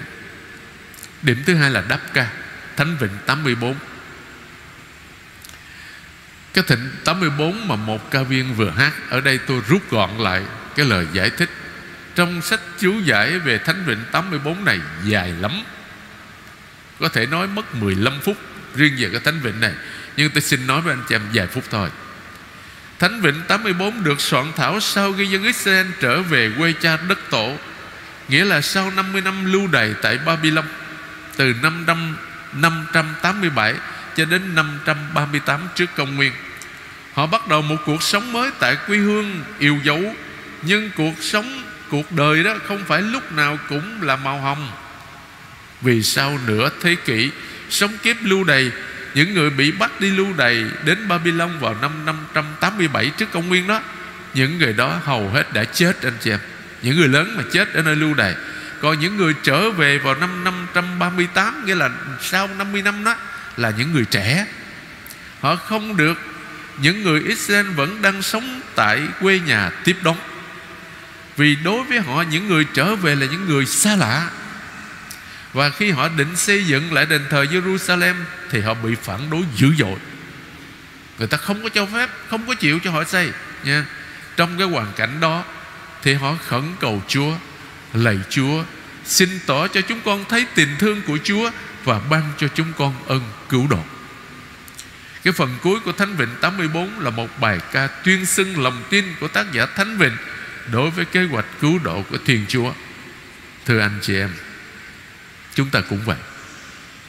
Điểm 1.22 1.38
thứ 1.46 1.56
hai 1.56 1.72
là 1.72 1.84
đáp 1.90 2.00
ca. 2.14 2.30
Thánh 2.76 2.98
Vịnh 3.00 3.12
84 3.26 3.76
cái 6.54 6.64
thịnh 6.68 6.90
84 7.06 7.68
mà 7.68 7.76
một 7.76 8.12
ca 8.12 8.24
viên 8.24 8.56
vừa 8.56 8.70
hát, 8.70 8.94
Ở 9.10 9.22
đây 9.22 9.38
tôi 9.38 9.62
rút 9.68 9.92
gọn 9.92 10.10
lại 10.18 10.42
Cái 10.76 10.86
lời 10.86 11.08
giải 11.14 11.30
thích. 11.30 11.50
Trong 12.16 12.42
sách 12.42 12.60
chú 12.80 13.00
giải 13.00 13.40
về 13.40 13.58
Thánh 13.58 13.84
Vịnh 13.86 14.00
84 14.12 14.66
này 14.66 14.80
Dài 15.06 15.34
lắm. 15.40 15.64
Có 17.00 17.10
thể 17.10 17.26
nói 17.26 17.48
mất 17.48 17.76
15 17.76 18.20
phút 18.22 18.38
Riêng 18.76 18.96
về 18.98 19.10
cái 19.12 19.20
Thánh 19.20 19.40
Vịnh 19.40 19.60
này, 19.60 19.74
Nhưng 20.18 20.32
tôi 20.32 20.42
xin 20.42 20.68
nói 20.68 20.82
với 20.82 20.94
anh 20.94 21.04
chị 21.10 21.16
em 21.16 21.22
vài 21.34 21.48
phút 21.48 21.64
thôi. 21.70 21.90
Thánh 23.00 23.22
Vịnh 23.22 23.42
84 23.48 24.04
được 24.04 24.22
soạn 24.22 24.52
thảo 24.56 24.80
sau 24.80 25.14
khi 25.14 25.26
dân 25.26 25.44
Israel 25.44 25.88
trở 26.02 26.22
về 26.22 26.52
quê 26.58 26.74
cha 26.82 26.98
đất 27.08 27.20
tổ, 27.30 27.58
Nghĩa 28.28 28.46
là 28.46 28.62
sau 28.62 28.92
50 28.92 29.22
năm 29.22 29.54
lưu 29.54 29.68
đày 29.68 29.94
tại 30.02 30.18
Babylon 30.18 30.66
Từ 31.38 31.54
năm 31.62 31.86
năm 31.86 32.16
587 32.54 33.74
cho 34.20 34.26
đến 34.26 34.56
538 34.56 35.62
trước 35.76 35.90
công 35.96 36.16
nguyên. 36.16 36.32
Họ 37.14 37.26
bắt 37.26 37.48
đầu 37.48 37.62
một 37.62 37.76
cuộc 37.86 38.04
sống 38.04 38.34
mới 38.34 38.52
tại 38.60 38.78
quê 38.88 38.98
hương 38.98 39.44
yêu 39.60 39.80
dấu 39.84 40.16
Nhưng 40.62 40.90
cuộc 40.98 41.14
sống, 41.22 41.64
cuộc 41.90 42.12
đời 42.12 42.44
đó 42.44 42.56
không 42.68 42.84
phải 42.88 43.02
lúc 43.02 43.32
nào 43.32 43.58
cũng 43.70 44.02
là 44.02 44.16
màu 44.16 44.42
hồng. 44.42 44.72
Vì 45.82 46.04
sau 46.04 46.40
nửa 46.48 46.70
thế 46.82 46.96
kỷ 47.06 47.32
Sống 47.70 47.98
kiếp 48.04 48.16
lưu 48.22 48.44
đày 48.44 48.72
Những 49.16 49.34
người 49.34 49.50
bị 49.50 49.72
bắt 49.72 50.02
đi 50.02 50.12
lưu 50.12 50.28
đày 50.38 50.66
Đến 50.86 51.08
Babylon 51.08 51.60
vào 51.60 51.76
năm 51.82 51.92
587 52.06 53.12
trước 53.18 53.32
công 53.32 53.48
nguyên 53.48 53.68
đó 53.68 53.82
Những 54.34 54.58
người 54.58 54.74
đó 54.74 55.00
hầu 55.04 55.30
hết 55.30 55.54
đã 55.54 55.64
chết 55.64 56.04
anh 56.04 56.18
chị 56.20 56.32
em. 56.32 56.40
Những 56.82 56.98
người 56.98 57.08
lớn 57.08 57.34
mà 57.38 57.44
chết 57.52 57.74
ở 57.74 57.82
nơi 57.82 57.96
lưu 57.96 58.14
đày. 58.14 58.36
Còn 58.82 59.00
những 59.00 59.18
người 59.18 59.34
trở 59.44 59.72
về 59.72 59.98
vào 59.98 60.16
năm 60.16 60.44
538 60.44 61.66
Nghĩa 61.66 61.76
là 61.76 61.90
sau 62.22 62.50
50 62.58 62.82
năm 62.82 63.04
đó 63.04 63.16
là 63.60 63.74
những 63.78 63.94
người 63.94 64.06
trẻ. 64.06 64.46
Họ 65.42 65.56
không 65.56 65.98
được, 65.98 66.18
Những 66.82 67.04
người 67.04 67.24
Israel 67.28 67.68
vẫn 67.68 68.02
đang 68.02 68.22
sống 68.22 68.62
Tại 68.76 69.02
quê 69.22 69.40
nhà 69.40 69.72
tiếp 69.84 69.98
đón. 70.02 70.18
Vì 71.38 71.56
đối 71.56 71.84
với 71.84 72.00
họ, 72.00 72.22
Những 72.22 72.48
người 72.48 72.66
trở 72.74 72.96
về 72.96 73.16
là 73.16 73.26
những 73.26 73.46
người 73.46 73.66
xa 73.66 73.96
lạ. 73.96 74.30
Và 75.54 75.70
khi 75.70 75.92
họ 75.92 76.10
định 76.10 76.36
xây 76.36 76.66
dựng 76.66 76.94
lại 76.94 77.06
đền 77.06 77.22
thờ 77.30 77.46
Jerusalem, 77.52 78.16
Thì 78.52 78.62
họ 78.62 78.74
bị 78.74 78.96
phản 79.04 79.30
đối 79.30 79.42
dữ 79.56 79.74
dội. 79.78 79.98
Người 81.20 81.28
ta 81.28 81.38
không 81.38 81.64
có 81.64 81.70
cho 81.70 81.86
phép, 81.86 82.10
Không 82.30 82.48
có 82.48 82.54
chịu 82.54 82.80
cho 82.84 82.92
họ 82.92 83.04
xây, 83.04 83.32
nha. 83.64 83.86
Trong 84.38 84.58
cái 84.58 84.68
hoàn 84.68 84.94
cảnh 84.96 85.20
đó, 85.20 85.44
Thì 86.04 86.14
họ 86.14 86.36
khẩn 86.48 86.64
cầu 86.80 87.04
Chúa, 87.08 87.34
Lạy 87.94 88.18
Chúa, 88.30 88.64
Xin 89.06 89.40
tỏ 89.46 89.68
cho 89.68 89.82
chúng 89.82 90.00
con 90.06 90.26
thấy 90.30 90.46
tình 90.56 90.76
thương 90.80 91.02
của 91.08 91.18
Chúa 91.24 91.52
và 91.90 92.00
ban 92.10 92.24
cho 92.38 92.48
chúng 92.48 92.74
con 92.78 92.94
ân 93.08 93.22
cứu 93.50 93.68
độ. 93.68 93.84
Cái 95.24 95.34
phần 95.34 95.58
cuối 95.62 95.80
của 95.80 95.92
Thánh 95.92 96.16
Vịnh 96.16 96.30
84 96.42 97.00
Là 97.00 97.10
một 97.10 97.40
bài 97.40 97.60
ca 97.72 97.88
tuyên 97.88 98.26
xưng 98.26 98.64
lòng 98.64 98.84
tin 98.90 99.06
Của 99.20 99.28
tác 99.28 99.52
giả 99.52 99.66
Thánh 99.66 99.98
Vịnh 99.98 100.18
Đối 100.72 100.90
với 100.90 101.06
kế 101.06 101.24
hoạch 101.24 101.46
cứu 101.62 101.80
độ 101.84 102.04
của 102.10 102.18
Thiên 102.26 102.46
Chúa. 102.48 102.74
Thưa 103.66 103.80
anh 103.80 104.00
chị 104.02 104.16
em, 104.16 104.30
Chúng 105.54 105.70
ta 105.70 105.82
cũng 105.90 106.02
vậy. 106.06 106.18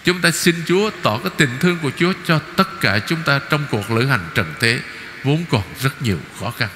Chúng 0.05 0.21
ta 0.21 0.31
xin 0.31 0.55
Chúa 0.67 0.91
tỏ 1.03 1.19
cái 1.19 1.33
tình 1.37 1.51
thương 1.61 1.79
của 1.83 1.91
Chúa 1.97 2.13
Cho 2.25 2.39
tất 2.57 2.81
cả 2.81 2.99
chúng 3.07 3.23
ta 3.23 3.41
trong 3.51 3.65
cuộc 3.71 3.91
lữ 3.91 4.07
hành 4.07 4.29
trần 4.35 4.55
thế 4.61 4.81
Vốn 5.25 5.45
còn 5.51 5.63
rất 5.81 6.03
nhiều 6.03 6.19
khó 6.41 6.51
khăn. 6.51 6.69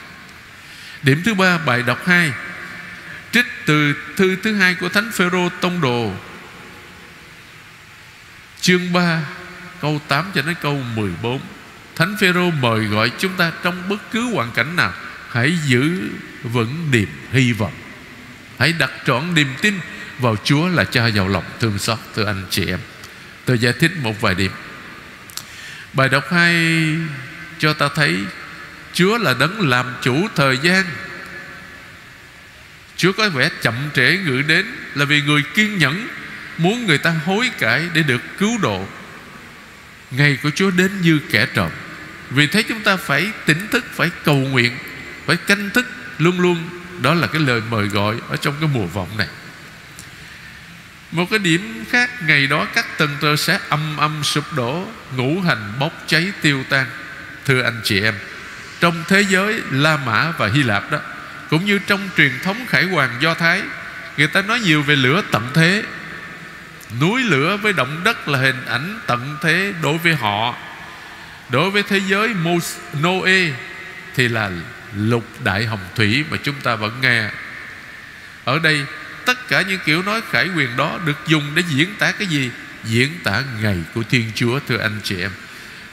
Điểm 1.02 1.22
thứ 1.24 1.34
ba, 1.34 1.58
bài 1.58 1.82
đọc 1.82 2.06
2 2.06 2.32
Trích 3.32 3.46
từ 3.66 3.94
thư 4.16 4.36
thứ 4.36 4.54
hai 4.54 4.74
của 4.74 4.88
Thánh 4.88 5.10
Phêrô 5.12 5.48
Tông 5.60 5.80
Đồ 5.80 6.12
Chương 8.64 8.92
3 8.92 9.20
Câu 9.80 10.00
8 10.08 10.24
cho 10.34 10.42
đến 10.42 10.54
câu 10.62 10.82
14 10.94 11.40
Thánh 11.96 12.16
Phêrô 12.20 12.50
mời 12.50 12.84
gọi 12.84 13.10
chúng 13.18 13.32
ta 13.32 13.52
Trong 13.62 13.88
bất 13.88 14.10
cứ 14.10 14.34
hoàn 14.34 14.50
cảnh 14.52 14.76
nào, 14.76 14.92
Hãy 15.30 15.58
giữ 15.66 16.10
vững 16.42 16.90
niềm 16.90 17.08
hy 17.32 17.52
vọng. 17.52 17.72
Hãy 18.58 18.72
đặt 18.72 18.90
trọn 19.06 19.34
niềm 19.34 19.48
tin 19.62 19.74
vào 20.18 20.36
Chúa 20.44 20.68
là 20.68 20.84
cha 20.84 21.06
giàu 21.06 21.28
lòng, 21.28 21.44
thương 21.60 21.78
xót, 21.78 21.98
thưa 22.14 22.24
anh 22.24 22.46
chị 22.50 22.66
em. 22.66 22.78
Tôi 23.44 23.58
giải 23.58 23.72
thích 23.72 23.92
một 24.02 24.20
vài 24.20 24.34
điểm. 24.34 24.52
Bài 25.92 26.08
đọc 26.08 26.24
hai 26.32 26.86
cho 27.58 27.72
ta 27.72 27.88
thấy, 27.94 28.16
Chúa 28.92 29.18
là 29.18 29.34
đấng 29.34 29.68
làm 29.68 29.94
chủ 30.02 30.28
thời 30.34 30.58
gian. 30.62 30.84
Chúa 32.96 33.12
có 33.12 33.28
vẻ 33.28 33.50
chậm 33.62 33.74
trễ 33.94 34.18
ngự 34.26 34.42
đến 34.42 34.66
Là 34.94 35.04
vì 35.04 35.22
người 35.22 35.42
kiên 35.54 35.78
nhẫn 35.78 36.08
Muốn 36.58 36.86
người 36.86 36.98
ta 36.98 37.10
hối 37.24 37.50
cải 37.58 37.88
để 37.94 38.02
được 38.02 38.20
cứu 38.38 38.58
độ. 38.62 38.86
Ngày 40.10 40.38
của 40.42 40.50
Chúa 40.54 40.70
đến 40.70 41.00
như 41.00 41.20
kẻ 41.30 41.46
trộm. 41.54 41.70
Vì 42.30 42.46
thế 42.46 42.62
chúng 42.62 42.80
ta 42.80 42.96
phải 42.96 43.30
tỉnh 43.46 43.68
thức, 43.68 43.84
Phải 43.94 44.10
cầu 44.24 44.36
nguyện, 44.36 44.78
Phải 45.26 45.36
canh 45.36 45.70
thức 45.70 45.86
luôn 46.18 46.40
luôn. 46.40 46.68
Đó 47.02 47.14
là 47.14 47.26
cái 47.26 47.42
lời 47.42 47.62
mời 47.70 47.86
gọi 47.86 48.16
Ở 48.28 48.36
trong 48.36 48.54
cái 48.60 48.68
mùa 48.74 48.86
vọng 48.86 49.08
này. 49.18 49.26
Một 51.10 51.30
cái 51.30 51.38
điểm 51.38 51.84
khác, 51.90 52.10
Ngày 52.26 52.46
đó 52.46 52.66
các 52.74 52.98
tầng 52.98 53.16
tơ 53.20 53.36
sẽ 53.36 53.58
âm 53.68 53.96
âm 53.96 54.24
sụp 54.24 54.52
đổ, 54.56 54.88
Ngũ 55.16 55.40
hành 55.40 55.72
bốc 55.80 55.92
cháy 56.06 56.32
tiêu 56.42 56.64
tan. 56.68 56.86
Thưa 57.44 57.62
anh 57.62 57.80
chị 57.84 58.02
em, 58.02 58.14
Trong 58.80 59.04
thế 59.08 59.24
giới 59.28 59.60
La 59.70 59.96
Mã 59.96 60.32
và 60.38 60.48
Hy 60.48 60.62
Lạp 60.62 60.90
đó, 60.90 60.98
Cũng 61.50 61.64
như 61.64 61.78
trong 61.86 62.08
truyền 62.16 62.32
thống 62.42 62.66
khải 62.68 62.84
hoàng 62.84 63.10
Do 63.20 63.34
Thái, 63.34 63.62
Người 64.16 64.26
ta 64.26 64.42
nói 64.42 64.60
nhiều 64.60 64.82
về 64.82 64.96
lửa 64.96 65.22
tận 65.30 65.50
thế. 65.54 65.82
Núi 67.00 67.22
lửa 67.22 67.56
với 67.62 67.72
động 67.72 68.00
đất 68.04 68.28
là 68.28 68.38
hình 68.38 68.64
ảnh 68.66 69.00
tận 69.06 69.36
thế 69.42 69.72
đối 69.82 69.98
với 69.98 70.14
họ. 70.14 70.54
Đối 71.48 71.70
với 71.70 71.82
thế 71.82 72.00
giới 72.08 72.34
Noe 73.02 73.50
Thì 74.14 74.28
là 74.28 74.50
lục 74.96 75.24
đại 75.44 75.64
hồng 75.64 75.88
thủy 75.94 76.24
mà 76.30 76.36
chúng 76.42 76.60
ta 76.62 76.74
vẫn 76.74 77.00
nghe. 77.00 77.30
Ở 78.44 78.58
đây 78.58 78.86
tất 79.26 79.48
cả 79.48 79.62
những 79.62 79.80
kiểu 79.84 80.02
nói 80.02 80.20
khải 80.30 80.48
quyền 80.56 80.76
đó 80.76 80.98
được 81.06 81.16
dùng 81.26 81.52
để 81.54 81.62
diễn 81.68 81.94
tả 81.98 82.12
cái 82.12 82.28
gì? 82.28 82.50
Diễn 82.84 83.10
tả 83.24 83.42
ngày 83.62 83.78
của 83.94 84.02
thiên 84.10 84.32
chúa 84.34 84.60
thưa 84.68 84.78
anh 84.78 85.00
chị 85.02 85.20
em. 85.20 85.30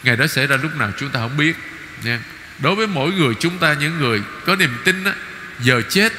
Ngày 0.04 0.16
đó 0.16 0.28
xảy 0.28 0.48
ra 0.48 0.58
lúc 0.64 0.76
nào 0.76 0.92
chúng 1.00 1.10
ta 1.10 1.20
không 1.20 1.38
biết 1.38 1.56
nha. 2.04 2.20
Đối 2.60 2.76
với 2.76 2.88
mỗi 2.88 3.12
người 3.12 3.34
chúng 3.40 3.58
ta 3.58 3.74
những 3.74 4.00
người 4.00 4.22
có 4.46 4.56
niềm 4.56 4.78
tin 4.84 5.04
á, 5.04 5.14
giờ 5.60 5.82
chết 5.90 6.14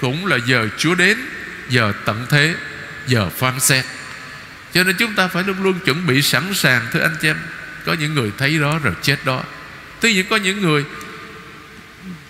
cũng 0.00 0.26
là 0.26 0.38
giờ 0.46 0.68
chúa 0.78 0.94
đến 0.94 1.18
giờ 1.68 1.92
tận 2.04 2.26
thế 2.30 2.54
giờ 3.06 3.30
phán 3.30 3.60
xét 3.60 3.84
cho 4.72 4.84
nên 4.84 4.96
chúng 4.96 5.14
ta 5.14 5.28
phải 5.28 5.44
luôn 5.44 5.62
luôn 5.62 5.78
chuẩn 5.84 6.06
bị 6.06 6.22
sẵn 6.22 6.54
sàng, 6.54 6.86
thưa 6.92 7.00
anh 7.00 7.16
chị 7.22 7.28
em. 7.28 7.36
Có 7.86 7.92
những 7.92 8.14
người 8.14 8.32
thấy 8.38 8.58
đó 8.58 8.78
rồi 8.82 8.94
chết 9.02 9.24
đó. 9.24 9.42
Tuy 10.00 10.14
nhiên 10.14 10.26
có 10.30 10.36
những 10.36 10.60
người 10.60 10.84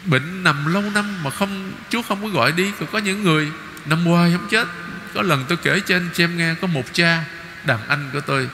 bệnh 0.04 0.44
nằm 0.44 0.72
lâu 0.72 0.82
năm 0.82 1.22
mà 1.22 1.30
không, 1.30 1.72
Chúa 1.90 2.02
không 2.02 2.22
có 2.22 2.28
gọi 2.28 2.52
đi. 2.52 2.72
Còn 2.80 2.88
có 2.92 2.98
những 2.98 3.22
người 3.22 3.48
Năm 3.86 4.04
hoài 4.04 4.32
không 4.32 4.48
chết. 4.50 4.68
Có 5.14 5.22
lần 5.22 5.44
tôi 5.48 5.58
kể 5.62 5.80
cho 5.86 5.96
anh 5.96 6.08
chị 6.14 6.24
em 6.24 6.36
nghe, 6.36 6.54
Có 6.60 6.66
một 6.66 6.84
cha, 6.92 7.24
đàn 7.64 7.88
anh 7.88 8.10
của 8.12 8.20
tôi 8.20 8.48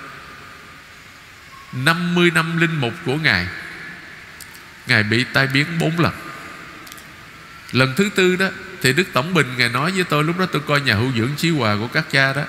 50 1.72 2.30
năm 2.30 2.56
linh 2.56 2.80
mục 2.80 2.92
của 3.04 3.16
Ngài. 3.16 3.46
Ngài 4.86 5.02
bị 5.02 5.24
tai 5.32 5.46
biến 5.46 5.66
bốn 5.78 6.00
lần. 6.00 6.12
Lần 7.72 7.94
thứ 7.96 8.10
tư 8.14 8.36
đó, 8.36 8.48
Thì 8.82 8.92
Đức 8.92 9.04
Tổng 9.12 9.34
Bình 9.34 9.46
Ngài 9.56 9.68
nói 9.68 9.92
với 9.92 10.04
tôi, 10.04 10.24
Lúc 10.24 10.38
đó 10.38 10.46
tôi 10.46 10.62
coi 10.66 10.80
nhà 10.80 10.94
hữu 10.94 11.12
dưỡng 11.12 11.30
chí 11.36 11.50
hòa 11.50 11.76
của 11.80 11.88
các 11.88 12.04
cha 12.10 12.32
đó. 12.32 12.42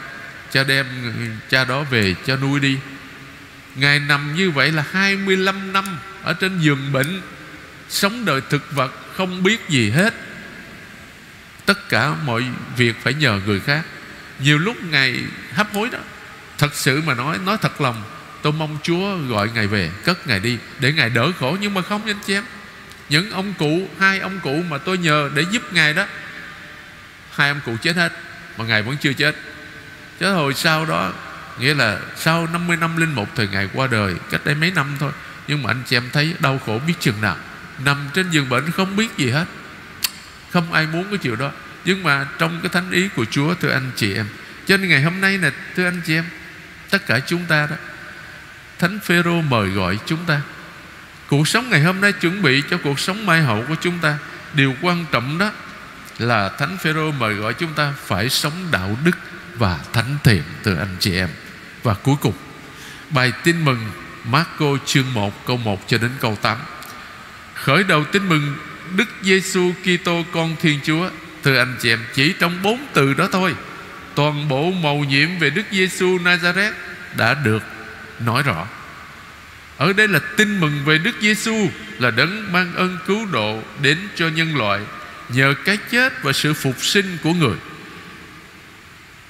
Cha 0.55 0.63
đem 0.63 0.85
cha 1.49 1.65
đó 1.65 1.83
về 1.83 2.15
cho 2.25 2.35
nuôi 2.35 2.59
đi. 2.59 2.77
Ngài 3.75 3.99
nằm 3.99 4.35
như 4.35 4.51
vậy 4.51 4.71
là 4.71 4.85
25 4.91 5.73
năm 5.73 5.85
Ở 6.23 6.33
trên 6.33 6.59
giường 6.59 6.91
bệnh, 6.91 7.21
Sống 7.89 8.25
đời 8.25 8.41
thực 8.49 8.71
vật 8.71 8.93
Không 9.13 9.43
biết 9.43 9.69
gì 9.69 9.89
hết. 9.89 10.13
Tất 11.65 11.89
cả 11.89 12.15
mọi 12.25 12.43
việc 12.77 12.95
phải 13.03 13.13
nhờ 13.13 13.39
người 13.45 13.59
khác. 13.59 13.85
Nhiều 14.39 14.57
lúc 14.57 14.83
Ngài 14.83 15.23
hấp 15.53 15.73
hối 15.73 15.89
đó. 15.91 15.99
Thật 16.57 16.75
sự 16.75 17.01
mà 17.01 17.13
nói 17.13 17.37
Nói 17.45 17.57
thật 17.61 17.81
lòng, 17.81 18.03
Tôi 18.41 18.53
mong 18.53 18.77
Chúa 18.83 19.17
gọi 19.17 19.49
Ngài 19.55 19.67
về, 19.67 19.91
Cất 20.03 20.27
Ngài 20.27 20.39
đi, 20.39 20.57
Để 20.79 20.93
Ngài 20.93 21.09
đỡ 21.09 21.31
khổ. 21.39 21.57
Nhưng 21.61 21.73
mà 21.73 21.81
không, 21.81 22.05
anh 22.05 22.19
chị 22.25 22.33
em. 22.33 22.43
Những 23.09 23.31
ông 23.31 23.53
cụ, 23.59 23.87
Hai 23.99 24.19
ông 24.19 24.39
cụ 24.43 24.61
mà 24.69 24.77
tôi 24.77 24.97
nhờ 24.97 25.29
để 25.33 25.45
giúp 25.51 25.73
Ngài 25.73 25.93
đó, 25.93 26.07
Hai 27.31 27.49
ông 27.49 27.59
cụ 27.65 27.75
chết 27.81 27.95
hết, 27.95 28.13
Mà 28.57 28.65
Ngài 28.65 28.81
vẫn 28.81 28.97
chưa 29.01 29.13
chết. 29.13 29.35
Chứ 30.19 30.31
hồi 30.33 30.53
sau 30.53 30.85
đó, 30.85 31.13
Nghĩa 31.59 31.73
là 31.73 31.99
sau 32.15 32.47
50 32.47 32.77
năm 32.77 32.97
linh 32.97 33.15
mục 33.15 33.29
thời 33.35 33.47
ngày 33.47 33.69
qua 33.73 33.87
đời, 33.87 34.15
Cách 34.31 34.41
đây 34.45 34.55
mấy 34.55 34.71
năm 34.71 34.95
thôi. 34.99 35.11
Nhưng 35.47 35.63
mà 35.63 35.71
anh 35.71 35.83
chị 35.85 35.97
em 35.97 36.09
thấy 36.13 36.35
đau 36.39 36.59
khổ 36.65 36.79
biết 36.87 36.93
chừng 36.99 37.21
nào. 37.21 37.35
Nằm 37.79 37.97
trên 38.13 38.29
giường 38.29 38.49
bệnh 38.49 38.71
không 38.71 38.95
biết 38.95 39.17
gì 39.17 39.29
hết. 39.29 39.45
Không 40.51 40.73
ai 40.73 40.87
muốn 40.87 41.05
cái 41.09 41.17
chuyện 41.17 41.37
đó. 41.37 41.51
Nhưng 41.85 42.03
mà 42.03 42.27
trong 42.37 42.59
cái 42.61 42.69
thánh 42.69 42.91
ý 42.91 43.09
của 43.15 43.25
Chúa, 43.25 43.53
Thưa 43.53 43.71
anh 43.71 43.91
chị 43.95 44.13
em. 44.13 44.25
Cho 44.65 44.77
nên 44.77 44.89
ngày 44.89 45.01
hôm 45.01 45.21
nay 45.21 45.37
nè, 45.37 45.51
Thưa 45.75 45.85
anh 45.85 46.01
chị 46.05 46.15
em, 46.15 46.25
Tất 46.89 47.05
cả 47.07 47.19
chúng 47.19 47.45
ta 47.45 47.67
đó, 47.69 47.75
Thánh 48.79 48.99
Phêrô 48.99 49.41
mời 49.41 49.69
gọi 49.69 49.99
chúng 50.05 50.25
ta. 50.25 50.41
Cuộc 51.27 51.47
sống 51.47 51.69
ngày 51.69 51.83
hôm 51.83 52.01
nay 52.01 52.11
chuẩn 52.11 52.41
bị 52.41 52.63
cho 52.69 52.77
cuộc 52.77 52.99
sống 52.99 53.25
mai 53.25 53.41
hậu 53.41 53.65
của 53.67 53.75
chúng 53.81 53.99
ta. 53.99 54.17
Điều 54.53 54.75
quan 54.81 55.05
trọng 55.11 55.37
đó 55.37 55.51
Là 56.17 56.49
Thánh 56.49 56.77
Phêrô 56.77 57.11
mời 57.11 57.33
gọi 57.33 57.53
chúng 57.53 57.73
ta 57.73 57.93
Phải 58.05 58.29
sống 58.29 58.53
đạo 58.71 58.97
đức 59.03 59.17
và 59.57 59.79
thánh 59.93 60.17
thiện 60.23 60.43
từ 60.63 60.75
anh 60.75 60.95
chị 60.99 61.17
em. 61.17 61.29
Và 61.83 61.93
cuối 61.93 62.15
cùng, 62.21 62.33
Bài 63.09 63.31
tin 63.43 63.65
mừng 63.65 63.91
Marco 64.23 64.65
chương 64.85 65.13
1 65.13 65.45
câu 65.45 65.57
1 65.57 65.87
cho 65.87 65.97
đến 65.97 66.11
câu 66.19 66.37
8 66.41 66.57
Khởi 67.53 67.83
đầu 67.83 68.03
tin 68.03 68.29
mừng 68.29 68.55
Đức 68.95 69.09
Giêsu 69.21 69.71
Kitô, 69.83 70.23
con 70.31 70.55
Thiên 70.61 70.79
Chúa, 70.83 71.09
Thưa 71.43 71.57
anh 71.57 71.75
chị 71.81 71.89
em, 71.89 71.99
Chỉ 72.13 72.33
trong 72.39 72.61
bốn 72.63 72.87
từ 72.93 73.13
đó 73.13 73.27
thôi, 73.31 73.55
Toàn 74.15 74.47
bộ 74.47 74.71
màu 74.71 74.97
nhiệm 74.97 75.39
về 75.39 75.49
Đức 75.49 75.63
Giêsu 75.71 76.17
Nazareth 76.17 76.71
Đã 77.17 77.33
được 77.33 77.63
nói 78.19 78.43
rõ. 78.43 78.67
Ở 79.77 79.93
đây 79.93 80.07
là 80.07 80.19
tin 80.37 80.59
mừng 80.59 80.85
về 80.85 80.97
Đức 80.97 81.15
Giêsu 81.21 81.69
Là 81.99 82.11
đấng 82.11 82.51
mang 82.53 82.75
ơn 82.75 82.97
cứu 83.07 83.25
độ 83.25 83.61
Đến 83.81 83.97
cho 84.15 84.27
nhân 84.27 84.57
loại 84.57 84.81
Nhờ 85.29 85.53
cái 85.65 85.77
chết 85.91 86.23
và 86.23 86.33
sự 86.33 86.53
phục 86.53 86.85
sinh 86.85 87.17
của 87.23 87.33
người. 87.33 87.57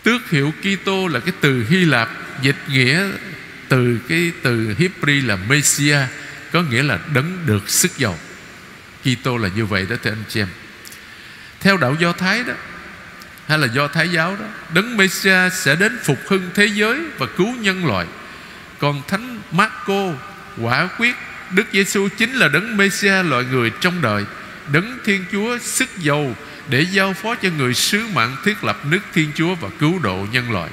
Tước 0.05 0.29
hiệu 0.29 0.53
Kitô 0.61 1.07
là 1.07 1.19
cái 1.19 1.33
từ 1.41 1.65
Hy 1.69 1.85
Lạp, 1.85 2.09
Dịch 2.41 2.55
nghĩa 2.67 3.07
từ 3.69 3.97
cái 4.09 4.31
từ 4.43 4.75
Hebrew 4.79 5.27
là 5.27 5.35
Messiah, 5.35 6.09
Có 6.51 6.61
nghĩa 6.61 6.83
là 6.83 6.99
đấng 7.13 7.37
được 7.45 7.69
sức 7.69 7.97
giàu. 7.97 8.19
Kitô 9.01 9.37
là 9.37 9.49
như 9.55 9.65
vậy 9.65 9.85
đó 9.89 9.95
thưa 10.03 10.11
anh 10.11 10.23
chị 10.29 10.41
em. 10.41 10.47
Theo 11.59 11.77
đạo 11.77 11.95
Do 11.99 12.11
Thái 12.11 12.43
đó, 12.43 12.53
Hay 13.47 13.57
là 13.57 13.67
Do 13.67 13.87
Thái 13.87 14.09
giáo 14.09 14.37
đó, 14.39 14.45
Đấng 14.73 14.97
Messiah 14.97 15.53
sẽ 15.53 15.75
đến 15.75 15.99
phục 16.03 16.19
hưng 16.27 16.49
thế 16.55 16.65
giới 16.65 16.99
Và 17.17 17.27
cứu 17.37 17.55
nhân 17.55 17.85
loại. 17.85 18.05
Còn 18.79 19.01
Thánh 19.07 19.39
Marco 19.51 20.13
quả 20.61 20.89
quyết, 20.97 21.15
Đức 21.51 21.65
Giêsu 21.73 22.07
chính 22.17 22.33
là 22.33 22.47
đấng 22.47 22.77
Messiah, 22.77 23.25
loại 23.25 23.43
người 23.51 23.71
trong 23.81 24.01
đời, 24.01 24.23
Đấng 24.73 24.99
Thiên 25.05 25.25
Chúa 25.31 25.57
sức 25.57 25.89
giàu 25.97 26.35
để 26.69 26.85
giao 26.91 27.13
phó 27.13 27.35
cho 27.35 27.49
người 27.57 27.73
sứ 27.73 28.07
mạng 28.13 28.35
thiết 28.43 28.63
lập 28.63 28.85
nước 28.85 28.99
Thiên 29.13 29.31
Chúa 29.35 29.55
Và 29.55 29.69
cứu 29.79 29.99
độ 29.99 30.25
nhân 30.31 30.51
loại. 30.51 30.69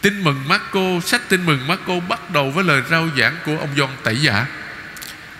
Tin 0.00 0.24
mừng 0.24 0.48
Marco, 0.48 1.00
Sách 1.04 1.28
tin 1.28 1.46
mừng 1.46 1.68
Marco 1.68 2.00
bắt 2.00 2.30
đầu 2.30 2.50
với 2.50 2.64
lời 2.64 2.82
rao 2.90 3.08
giảng 3.18 3.36
của 3.46 3.58
ông 3.58 3.68
Gioan 3.76 3.90
Tẩy 4.02 4.16
Giả. 4.16 4.46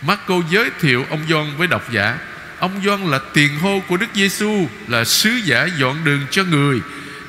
Marco 0.03 0.35
giới 0.51 0.71
thiệu 0.81 1.07
ông 1.11 1.21
Gioan 1.29 1.57
với 1.57 1.67
độc 1.67 1.93
giả. 1.93 2.19
Ông 2.59 2.81
Gioan 2.85 3.11
là 3.11 3.19
tiền 3.35 3.59
hô 3.59 3.83
của 3.89 3.97
Đức 3.97 4.07
Giêsu, 4.15 4.69
Là 4.89 5.05
sứ 5.05 5.31
giả 5.31 5.69
dọn 5.79 6.05
đường 6.05 6.21
cho 6.31 6.45
người. 6.45 6.81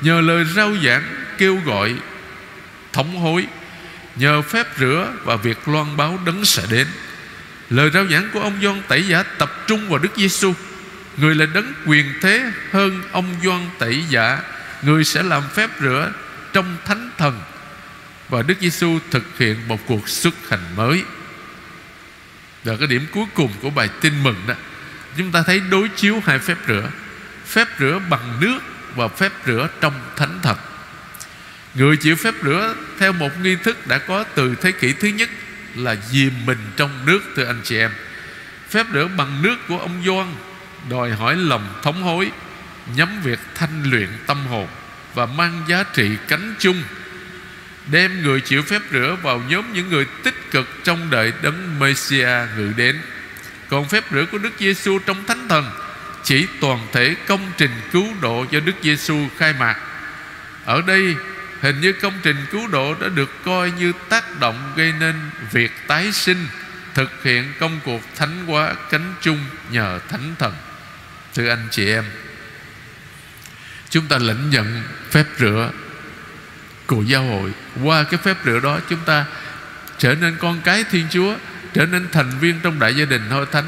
Nhờ 0.01 0.21
lời 0.21 0.45
rao 0.55 0.75
giảng 0.83 1.03
kêu 1.37 1.61
gọi 1.65 1.95
thống 2.93 3.17
hối, 3.17 3.47
Nhờ 4.15 4.41
phép 4.41 4.67
rửa 4.79 5.13
và 5.23 5.35
việc 5.35 5.67
loan 5.67 5.97
báo 5.97 6.19
đấng 6.25 6.45
sẽ 6.45 6.63
đến. 6.69 6.87
Lời 7.69 7.89
rao 7.93 8.07
giảng 8.07 8.29
của 8.33 8.39
ông 8.39 8.59
Gioan 8.61 8.81
Tẩy 8.87 9.07
Giả 9.07 9.23
tập 9.23 9.63
trung 9.67 9.89
vào 9.89 9.99
Đức 9.99 10.11
Giêsu. 10.15 10.53
Người 11.17 11.35
là 11.35 11.45
đấng 11.45 11.73
quyền 11.85 12.13
thế 12.21 12.51
hơn 12.71 13.03
ông 13.11 13.35
Doan 13.43 13.69
Tẩy 13.79 14.03
Giả 14.09 14.41
Người 14.81 15.03
sẽ 15.03 15.23
làm 15.23 15.43
phép 15.53 15.69
rửa 15.81 16.11
trong 16.53 16.77
thánh 16.85 17.09
thần. 17.17 17.41
Và 18.29 18.41
Đức 18.41 18.55
Giêsu 18.59 18.99
thực 19.11 19.37
hiện 19.37 19.67
một 19.67 19.79
cuộc 19.87 20.09
xuất 20.09 20.33
hành 20.49 20.75
mới. 20.75 21.03
Là 22.63 22.75
cái 22.79 22.87
điểm 22.87 23.05
cuối 23.13 23.25
cùng 23.33 23.51
của 23.61 23.69
bài 23.69 23.89
tin 24.01 24.23
mừng 24.23 24.35
đó, 24.47 24.53
Chúng 25.17 25.31
ta 25.31 25.43
thấy 25.45 25.59
đối 25.59 25.89
chiếu 25.89 26.21
hai 26.25 26.39
phép 26.39 26.57
rửa. 26.67 26.89
Phép 27.45 27.67
rửa 27.79 27.99
bằng 28.09 28.39
nước 28.41 28.59
Và 28.95 29.07
phép 29.07 29.31
rửa 29.45 29.69
trong 29.81 29.93
thánh 30.15 30.39
thần. 30.43 30.57
Người 31.75 31.97
chịu 31.97 32.15
phép 32.15 32.33
rửa 32.43 32.75
Theo 32.99 33.13
một 33.13 33.31
nghi 33.41 33.55
thức 33.63 33.87
đã 33.87 33.97
có 33.97 34.23
từ 34.23 34.55
thế 34.55 34.71
kỷ 34.71 34.93
thứ 34.93 35.07
nhất 35.07 35.29
Là 35.75 35.95
dìm 36.09 36.31
mình 36.45 36.59
trong 36.75 37.05
nước, 37.05 37.19
Thưa 37.35 37.45
anh 37.45 37.61
chị 37.63 37.77
em. 37.77 37.91
Phép 38.69 38.85
rửa 38.93 39.07
bằng 39.17 39.41
nước 39.41 39.57
của 39.67 39.79
ông 39.79 40.03
Doan 40.05 40.35
Đòi 40.89 41.11
hỏi 41.11 41.35
lòng 41.35 41.73
thống 41.83 42.03
hối, 42.03 42.31
Nhắm 42.95 43.21
việc 43.23 43.39
thanh 43.55 43.83
luyện 43.83 44.09
tâm 44.27 44.45
hồn 44.47 44.67
Và 45.13 45.25
mang 45.25 45.63
giá 45.67 45.83
trị 45.93 46.09
cánh 46.27 46.55
chung, 46.59 46.83
Đem 47.91 48.21
người 48.21 48.41
chịu 48.41 48.61
phép 48.61 48.81
rửa 48.91 49.17
vào 49.21 49.41
nhóm 49.49 49.73
những 49.73 49.89
người 49.89 50.05
tích 50.23 50.51
cực 50.51 50.67
Trong 50.83 51.09
đời 51.09 51.33
đấng 51.41 51.79
Messiah 51.79 52.49
ngự 52.57 52.73
đến. 52.77 53.01
Còn 53.69 53.89
phép 53.89 54.03
rửa 54.11 54.25
của 54.31 54.37
Đức 54.37 54.53
Giêsu 54.59 54.99
trong 54.99 55.25
Thánh 55.25 55.47
Thần 55.47 55.71
Chỉ 56.23 56.47
toàn 56.61 56.87
thể 56.91 57.15
công 57.27 57.51
trình 57.57 57.71
cứu 57.91 58.07
độ 58.21 58.45
do 58.51 58.59
Đức 58.59 58.75
Giêsu 58.81 59.27
khai 59.37 59.53
mạc. 59.59 59.75
Ở 60.65 60.81
đây, 60.81 61.15
Hình 61.61 61.81
như 61.81 61.93
công 61.93 62.13
trình 62.23 62.35
cứu 62.51 62.67
độ 62.67 62.95
đã 63.01 63.07
được 63.09 63.43
coi 63.45 63.71
như 63.79 63.93
tác 64.09 64.39
động 64.39 64.73
gây 64.75 64.93
nên 64.99 65.15
việc 65.51 65.71
tái 65.87 66.11
sinh 66.11 66.47
Thực 66.93 67.23
hiện 67.23 67.53
công 67.59 67.79
cuộc 67.85 68.01
thánh 68.15 68.45
hóa 68.45 68.75
cánh 68.89 69.13
chung 69.21 69.39
nhờ 69.71 69.99
thánh 70.09 70.35
thần. 70.39 70.53
Thưa 71.37 71.49
anh 71.49 71.67
chị 71.71 71.89
em, 71.89 72.03
Chúng 73.89 74.05
ta 74.07 74.17
lãnh 74.17 74.49
nhận 74.49 74.83
phép 75.11 75.25
rửa 75.39 75.71
của 76.85 77.01
giáo 77.01 77.23
hội. 77.23 77.51
Qua 77.83 78.03
cái 78.03 78.19
phép 78.23 78.37
rửa 78.45 78.59
đó, 78.59 78.79
chúng 78.89 78.99
ta 79.05 79.25
trở 79.97 80.15
nên 80.15 80.35
con 80.39 80.61
cái 80.63 80.83
Thiên 80.91 81.07
Chúa, 81.09 81.35
Trở 81.73 81.85
nên 81.85 82.07
thành 82.11 82.31
viên 82.39 82.59
trong 82.63 82.79
đại 82.79 82.95
gia 82.95 83.05
đình 83.05 83.29
Hội 83.29 83.45
Thánh. 83.51 83.65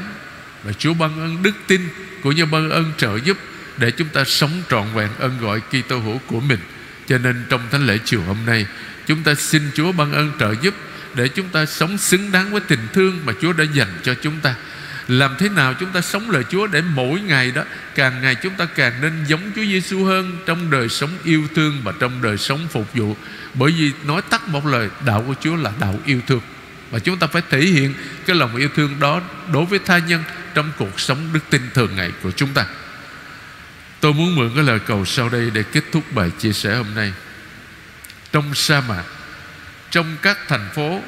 Và 0.62 0.72
Chúa 0.72 0.94
ban 0.94 1.20
ơn 1.20 1.42
đức 1.42 1.52
tin 1.66 1.88
Cũng 2.22 2.36
như 2.36 2.46
ban 2.46 2.70
ơn 2.70 2.92
trợ 2.98 3.16
giúp 3.24 3.38
Để 3.76 3.90
chúng 3.90 4.08
ta 4.08 4.24
sống 4.24 4.62
trọn 4.70 4.86
vẹn 4.94 5.08
ơn 5.18 5.38
gọi 5.40 5.60
Kitô 5.60 5.98
hữu 5.98 6.20
của 6.26 6.40
mình. 6.40 6.60
Cho 7.08 7.18
nên 7.18 7.44
trong 7.48 7.60
thánh 7.70 7.86
lễ 7.86 7.98
chiều 8.04 8.22
hôm 8.22 8.38
nay, 8.46 8.66
Chúng 9.06 9.22
ta 9.22 9.34
xin 9.34 9.70
Chúa 9.74 9.92
ban 9.92 10.12
ơn 10.12 10.32
trợ 10.40 10.54
giúp 10.62 10.74
Để 11.14 11.28
chúng 11.28 11.48
ta 11.48 11.66
sống 11.66 11.98
xứng 11.98 12.32
đáng 12.32 12.52
với 12.52 12.60
tình 12.60 12.88
thương 12.92 13.18
Mà 13.24 13.32
Chúa 13.40 13.52
đã 13.52 13.64
dành 13.74 14.00
cho 14.02 14.14
chúng 14.22 14.40
ta. 14.40 14.54
Làm 15.10 15.36
thế 15.38 15.48
nào 15.48 15.74
chúng 15.74 15.92
ta 15.92 16.00
sống 16.00 16.30
lời 16.30 16.44
Chúa 16.50 16.66
Để 16.66 16.82
mỗi 16.82 17.20
ngày 17.20 17.50
đó, 17.50 17.62
Càng 17.94 18.22
ngày 18.22 18.34
chúng 18.34 18.54
ta 18.54 18.64
càng 18.64 19.00
nên 19.00 19.24
giống 19.26 19.52
Chúa 19.56 19.62
Giêsu 19.62 20.04
hơn 20.04 20.38
Trong 20.46 20.70
đời 20.70 20.88
sống 20.88 21.10
yêu 21.24 21.48
thương 21.54 21.80
Và 21.84 21.92
trong 22.00 22.22
đời 22.22 22.38
sống 22.38 22.68
phục 22.70 22.94
vụ. 22.94 23.16
Bởi 23.54 23.72
vì 23.72 23.92
nói 24.04 24.22
tắt 24.30 24.48
một 24.48 24.66
lời, 24.66 24.88
Đạo 25.04 25.24
của 25.26 25.34
Chúa 25.40 25.56
là 25.56 25.72
đạo 25.80 25.98
yêu 26.04 26.20
thương. 26.26 26.40
Và 26.90 26.98
chúng 26.98 27.18
ta 27.18 27.26
phải 27.26 27.42
thể 27.50 27.60
hiện 27.60 27.94
Cái 28.26 28.36
lòng 28.36 28.56
yêu 28.56 28.68
thương 28.76 29.00
đó 29.00 29.20
Đối 29.52 29.64
với 29.64 29.78
tha 29.78 29.98
nhân 29.98 30.22
Trong 30.54 30.72
cuộc 30.78 31.00
sống 31.00 31.28
đức 31.32 31.40
tin 31.50 31.62
thường 31.74 31.96
ngày 31.96 32.12
của 32.22 32.30
chúng 32.30 32.54
ta. 32.54 32.66
Tôi 34.00 34.12
muốn 34.12 34.36
mượn 34.36 34.52
cái 34.54 34.64
lời 34.64 34.78
cầu 34.78 35.04
sau 35.04 35.28
đây 35.28 35.50
Để 35.50 35.62
kết 35.72 35.84
thúc 35.92 36.04
bài 36.12 36.30
chia 36.38 36.52
sẻ 36.52 36.74
hôm 36.74 36.94
nay. 36.94 37.12
Trong 38.32 38.54
sa 38.54 38.82
mạc, 38.88 39.04
Trong 39.90 40.16
các 40.22 40.38
thành 40.48 40.68
phố, 40.74 41.02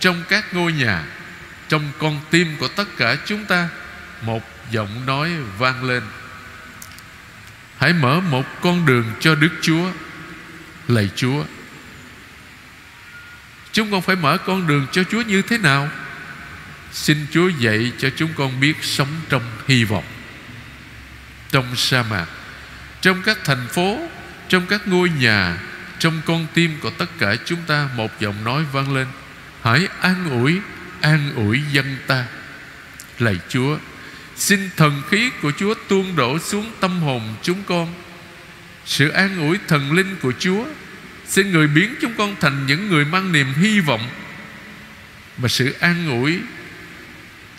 Trong 0.00 0.22
các 0.28 0.54
ngôi 0.54 0.72
nhà 0.72 1.04
trong 1.68 1.92
con 1.98 2.20
tim 2.30 2.56
của 2.60 2.68
tất 2.68 2.88
cả 2.96 3.16
chúng 3.26 3.44
ta, 3.44 3.68
Một 4.22 4.42
giọng 4.70 5.06
nói 5.06 5.32
vang 5.58 5.84
lên. 5.84 6.02
Hãy 7.78 7.92
mở 7.92 8.20
một 8.20 8.44
con 8.60 8.86
đường 8.86 9.04
cho 9.20 9.34
Đức 9.34 9.50
Chúa, 9.62 9.90
Lạy 10.88 11.10
Chúa. 11.16 11.44
Chúng 13.72 13.90
con 13.90 14.02
phải 14.02 14.16
mở 14.16 14.36
con 14.36 14.66
đường 14.66 14.86
cho 14.92 15.04
Chúa 15.04 15.22
như 15.22 15.42
thế 15.42 15.58
nào? 15.58 15.88
Xin 16.92 17.26
Chúa 17.30 17.48
dạy 17.48 17.92
cho 17.98 18.10
chúng 18.16 18.30
con 18.36 18.60
biết 18.60 18.76
sống 18.82 19.08
trong 19.28 19.42
hy 19.66 19.84
vọng, 19.84 20.04
trong 21.50 21.76
sa 21.76 22.02
mạc, 22.02 22.26
trong 23.00 23.22
các 23.22 23.38
thành 23.44 23.68
phố, 23.68 24.08
trong 24.48 24.66
các 24.66 24.88
ngôi 24.88 25.10
nhà, 25.10 25.58
trong 25.98 26.20
con 26.26 26.46
tim 26.54 26.78
của 26.80 26.90
tất 26.90 27.10
cả 27.18 27.36
chúng 27.44 27.62
ta. 27.66 27.88
Một 27.94 28.20
giọng 28.20 28.44
nói 28.44 28.64
vang 28.72 28.94
lên. 28.94 29.06
Hãy 29.62 29.88
an 30.00 30.30
ủi 30.30 30.60
an 31.00 31.32
ủi 31.36 31.62
dân 31.72 31.96
ta 32.06 32.24
lạy 33.18 33.36
chúa, 33.48 33.78
xin 34.36 34.70
thần 34.76 35.02
khí 35.10 35.30
của 35.42 35.52
chúa 35.58 35.74
tuôn 35.88 36.16
đổ 36.16 36.38
xuống 36.38 36.72
tâm 36.80 37.00
hồn 37.00 37.34
chúng 37.42 37.62
con 37.66 37.94
sự 38.84 39.08
an 39.08 39.38
ủi 39.38 39.58
thần 39.68 39.92
linh 39.92 40.16
của 40.22 40.32
chúa 40.38 40.64
xin 41.26 41.50
người 41.52 41.68
biến 41.68 41.94
chúng 42.00 42.14
con 42.18 42.36
thành 42.40 42.66
những 42.66 42.88
người 42.88 43.04
mang 43.04 43.32
niềm 43.32 43.46
hy 43.54 43.80
vọng 43.80 44.08
và 45.36 45.48
sự 45.48 45.74
an 45.80 46.08
ủi 46.22 46.40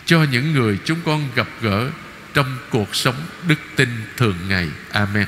cho 0.04 0.26
những 0.32 0.52
người 0.52 0.78
chúng 0.84 1.00
con 1.04 1.28
gặp 1.34 1.48
gỡ 1.60 1.90
trong 2.34 2.56
cuộc 2.70 2.96
sống 2.96 3.26
đức 3.48 3.58
tin 3.76 3.88
thường 4.16 4.36
ngày. 4.48 4.68
Amen. 4.90 5.26